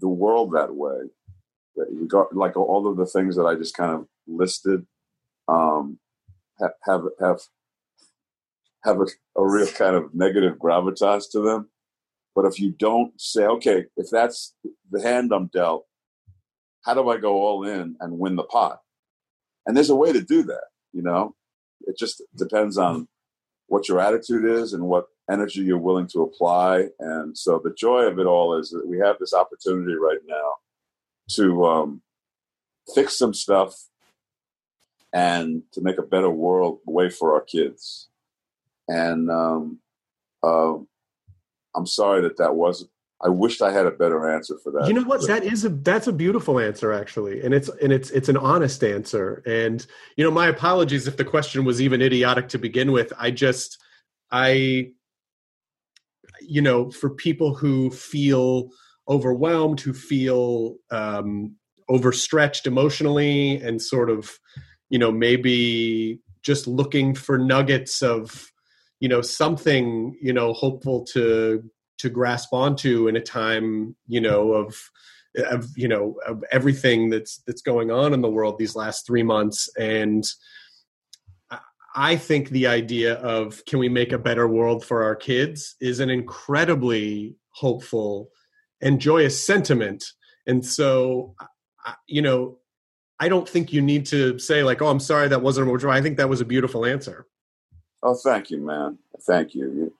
[0.00, 1.10] the world that way,
[1.76, 4.86] that like all of the things that I just kind of listed,
[5.48, 5.98] um,
[6.58, 7.40] have have
[8.86, 9.06] have, a,
[9.36, 11.68] a real kind of negative gravitas to them.
[12.34, 14.54] But if you don't say, okay, if that's
[14.90, 15.86] the hand I'm dealt,
[16.84, 18.80] how do I go all in and win the pot?
[19.66, 21.34] And there's a way to do that, you know.
[21.86, 23.08] It just depends on
[23.66, 26.88] what your attitude is and what energy you're willing to apply.
[27.00, 30.52] And so the joy of it all is that we have this opportunity right now
[31.30, 32.02] to um,
[32.94, 33.74] fix some stuff
[35.12, 38.08] and to make a better world way for our kids.
[38.88, 39.80] And um,
[40.42, 40.74] uh,
[41.74, 42.90] I'm sorry that that wasn't.
[43.22, 44.88] I wished I had a better answer for that.
[44.88, 45.26] You know what?
[45.26, 48.84] That is a that's a beautiful answer actually, and it's and it's it's an honest
[48.84, 49.42] answer.
[49.46, 49.84] And
[50.16, 53.14] you know, my apologies if the question was even idiotic to begin with.
[53.18, 53.78] I just
[54.30, 54.92] I
[56.40, 58.70] you know, for people who feel
[59.08, 61.54] overwhelmed, who feel um,
[61.88, 64.38] overstretched emotionally, and sort of,
[64.88, 68.50] you know, maybe just looking for nuggets of,
[69.00, 71.62] you know, something, you know, hopeful to
[71.98, 74.76] to grasp onto in a time, you know, of
[75.50, 79.22] of you know of everything that's that's going on in the world these last three
[79.22, 80.24] months and
[81.98, 85.98] I think the idea of can we make a better world for our kids is
[85.98, 88.28] an incredibly hopeful
[88.82, 90.04] and joyous sentiment.
[90.46, 91.34] And so,
[92.06, 92.58] you know,
[93.18, 96.02] I don't think you need to say like, "Oh, I'm sorry that wasn't what I
[96.02, 97.26] think that was a beautiful answer.
[98.06, 98.98] Oh, thank you, man.
[99.22, 99.64] Thank you.
[99.64, 99.92] You,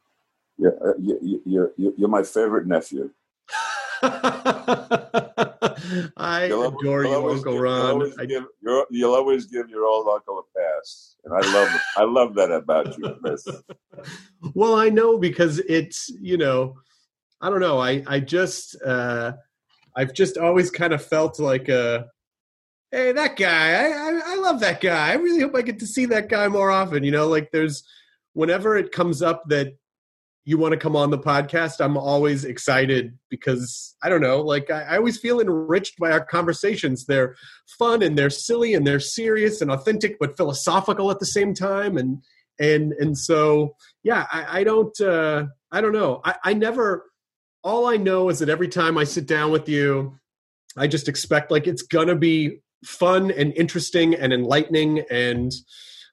[0.58, 3.10] you, uh, you, you, you, you're my favorite nephew.
[6.16, 7.78] I you'll adore you, Uncle give, Ron.
[7.80, 8.44] You'll always, give,
[8.90, 12.96] you'll always give your old uncle a pass, and I love I love that about
[12.96, 13.44] you, Chris.
[14.54, 16.76] well, I know because it's you know,
[17.40, 17.80] I don't know.
[17.80, 19.32] I I just uh,
[19.96, 22.06] I've just always kind of felt like a.
[22.96, 23.74] Hey, that guy!
[23.74, 25.10] I, I I love that guy.
[25.10, 27.04] I really hope I get to see that guy more often.
[27.04, 27.84] You know, like there's
[28.32, 29.74] whenever it comes up that
[30.46, 34.70] you want to come on the podcast, I'm always excited because I don't know, like
[34.70, 37.04] I, I, always feel enriched by our conversations.
[37.04, 37.36] They're
[37.78, 41.98] fun and they're silly and they're serious and authentic, but philosophical at the same time.
[41.98, 42.22] And
[42.58, 44.98] and and so yeah, I, I don't.
[44.98, 46.22] Uh, I don't know.
[46.24, 47.04] I, I never.
[47.62, 50.18] All I know is that every time I sit down with you,
[50.78, 55.52] I just expect like it's gonna be fun and interesting and enlightening and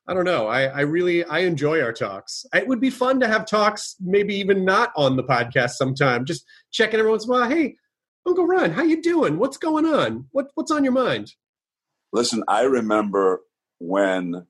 [0.05, 0.47] I don't know.
[0.47, 2.45] I, I really I enjoy our talks.
[2.53, 6.25] It would be fun to have talks, maybe even not on the podcast sometime.
[6.25, 7.49] Just checking every once in a while.
[7.49, 7.77] Hey,
[8.25, 9.37] Uncle Ron, how you doing?
[9.37, 10.25] What's going on?
[10.31, 11.31] What what's on your mind?
[12.11, 13.41] Listen, I remember
[13.79, 14.45] when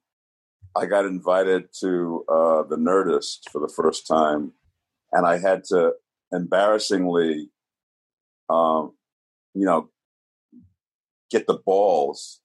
[0.75, 4.53] I got invited to uh, the Nerdist for the first time,
[5.11, 5.93] and I had to
[6.31, 7.49] embarrassingly,
[8.49, 8.93] um,
[9.53, 9.89] you know,
[11.33, 12.39] get the balls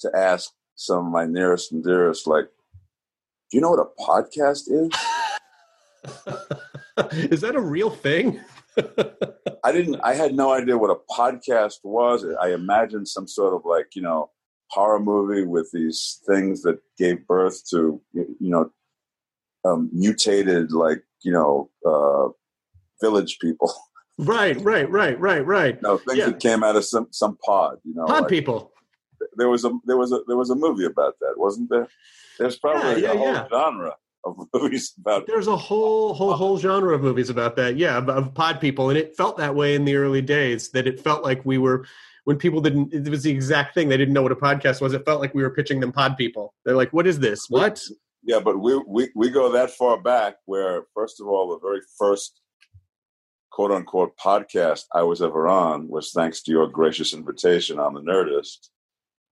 [0.00, 2.44] to ask some of my nearest and dearest, like,
[3.50, 4.90] do you know what a podcast is?
[7.30, 8.40] is that a real thing?
[9.64, 10.00] I didn't.
[10.02, 12.26] I had no idea what a podcast was.
[12.42, 14.30] I imagined some sort of like you know
[14.68, 18.70] horror movie with these things that gave birth to you know
[19.64, 22.28] um, mutated like you know uh,
[23.00, 23.72] village people.
[24.18, 25.82] Right, right, right, right, right.
[25.82, 26.26] No, things yeah.
[26.26, 27.78] that came out of some some pod.
[27.84, 28.72] You know, pod like, people.
[29.36, 31.88] There was a there was a there was a movie about that, wasn't there?
[32.38, 35.26] There's probably yeah, yeah, a whole genre of movies about.
[35.26, 37.76] There's a whole whole whole genre of movies about that.
[37.76, 40.70] Yeah, of pod people, and it felt that way in the early days.
[40.70, 41.84] That it felt like we were
[42.22, 42.92] when people didn't.
[42.94, 43.88] It was the exact thing.
[43.88, 44.92] They didn't know what a podcast was.
[44.92, 46.54] It felt like we were pitching them pod people.
[46.64, 47.46] They're like, "What is this?
[47.48, 47.82] What?"
[48.22, 51.80] Yeah, but we we we go that far back where first of all, the very
[51.98, 52.40] first
[53.54, 58.00] quote unquote podcast I was ever on was thanks to your gracious invitation on the
[58.00, 58.70] Nerdist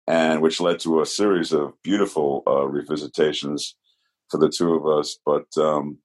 [0.06, 3.72] and which led to a series of beautiful uh, revisitations
[4.30, 5.18] for the two of us.
[5.26, 5.98] But um,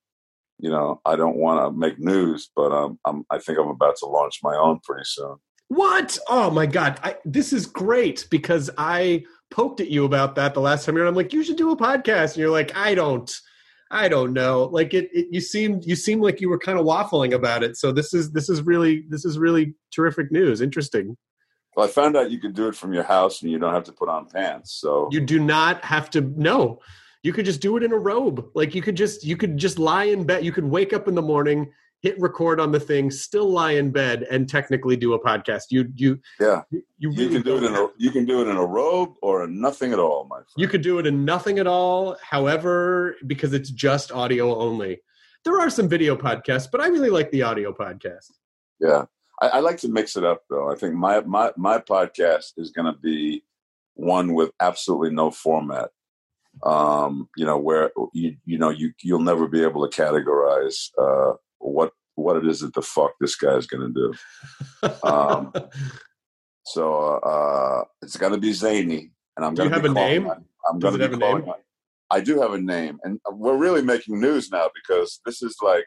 [0.57, 3.97] you know, I don't want to make news, but um, I'm, I think I'm about
[3.97, 5.36] to launch my own pretty soon.
[5.68, 6.18] What?
[6.28, 10.61] Oh my god, I, this is great because I poked at you about that the
[10.61, 11.05] last time you're.
[11.05, 13.32] I'm like, you should do a podcast, and you're like, I don't.
[13.89, 14.65] I don't know.
[14.65, 17.77] Like it, it you seemed you seemed like you were kind of waffling about it.
[17.77, 20.61] So this is this is really this is really terrific news.
[20.61, 21.17] Interesting.
[21.75, 23.83] Well, I found out you could do it from your house and you don't have
[23.83, 24.73] to put on pants.
[24.73, 26.21] So you do not have to.
[26.21, 26.81] No,
[27.23, 28.49] you could just do it in a robe.
[28.55, 30.43] Like you could just you could just lie in bed.
[30.43, 31.71] You could wake up in the morning,
[32.02, 35.64] hit record on the thing, still lie in bed, and technically do a podcast.
[35.70, 36.62] You you yeah.
[36.70, 39.14] You, you, really can do it in a you can do it in a robe
[39.22, 40.48] or a nothing at all, my friend.
[40.58, 42.18] You could do it in nothing at all.
[42.22, 45.02] However, because it's just audio only.
[45.43, 48.32] There are some video podcasts, but I really like the audio podcast.
[48.80, 49.06] Yeah.
[49.41, 50.72] I, I like to mix it up, though.
[50.72, 53.43] I think my my my podcast is going to be
[53.93, 55.89] one with absolutely no format.
[56.64, 61.36] Um, you know, where you you know you you'll never be able to categorize uh,
[61.60, 64.14] what what it is that the fuck this guy is going to
[64.82, 64.89] do.
[65.03, 65.53] Um,
[66.66, 70.30] so uh, it's going to be zany, and I'm going to have a name.
[70.30, 71.53] I'm going to be calling.
[72.10, 75.86] I do have a name, and we're really making news now because this is like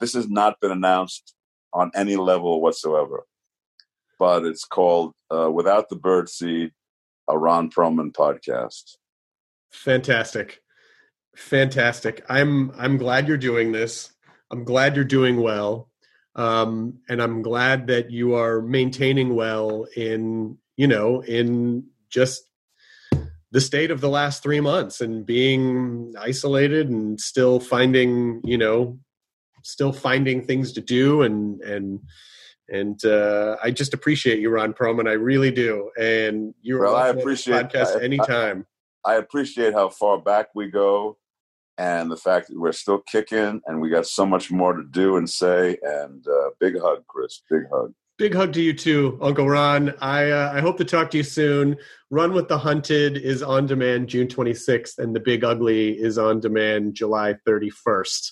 [0.00, 1.34] this has not been announced
[1.72, 3.24] on any level whatsoever.
[4.18, 6.72] But it's called uh, Without the Bird Seed,
[7.28, 8.96] a Ron Perlman podcast.
[9.70, 10.60] Fantastic.
[11.36, 12.24] Fantastic.
[12.28, 14.11] I'm I'm glad you're doing this.
[14.52, 15.88] I'm glad you're doing well.
[16.34, 22.44] Um, and I'm glad that you are maintaining well in, you know, in just
[23.50, 28.98] the state of the last three months and being isolated and still finding, you know,
[29.62, 32.00] still finding things to do and and
[32.68, 35.06] and uh, I just appreciate you, Ron Perlman.
[35.06, 35.90] I really do.
[36.00, 38.66] And you're well, I appreciate podcast I, anytime.
[39.04, 41.18] I, I, appreciate how far back we go,
[41.82, 45.16] and the fact that we're still kicking, and we got so much more to do
[45.16, 45.76] and say.
[45.82, 47.42] And uh, big hug, Chris.
[47.50, 47.92] Big hug.
[48.18, 49.92] Big hug to you too, Uncle Ron.
[50.00, 51.76] I uh, I hope to talk to you soon.
[52.10, 56.38] Run with the Hunted is on demand June 26th, and the Big Ugly is on
[56.38, 58.30] demand July 31st.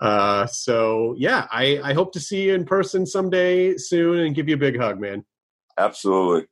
[0.00, 4.48] Uh, so yeah, I, I hope to see you in person someday soon and give
[4.48, 5.24] you a big hug, man.
[5.76, 6.46] Absolutely.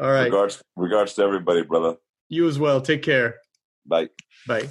[0.00, 0.24] All right.
[0.24, 1.96] Regards, regards to everybody, brother.
[2.28, 2.80] You as well.
[2.80, 3.36] Take care.
[3.86, 4.08] Bye.
[4.48, 4.70] Bye.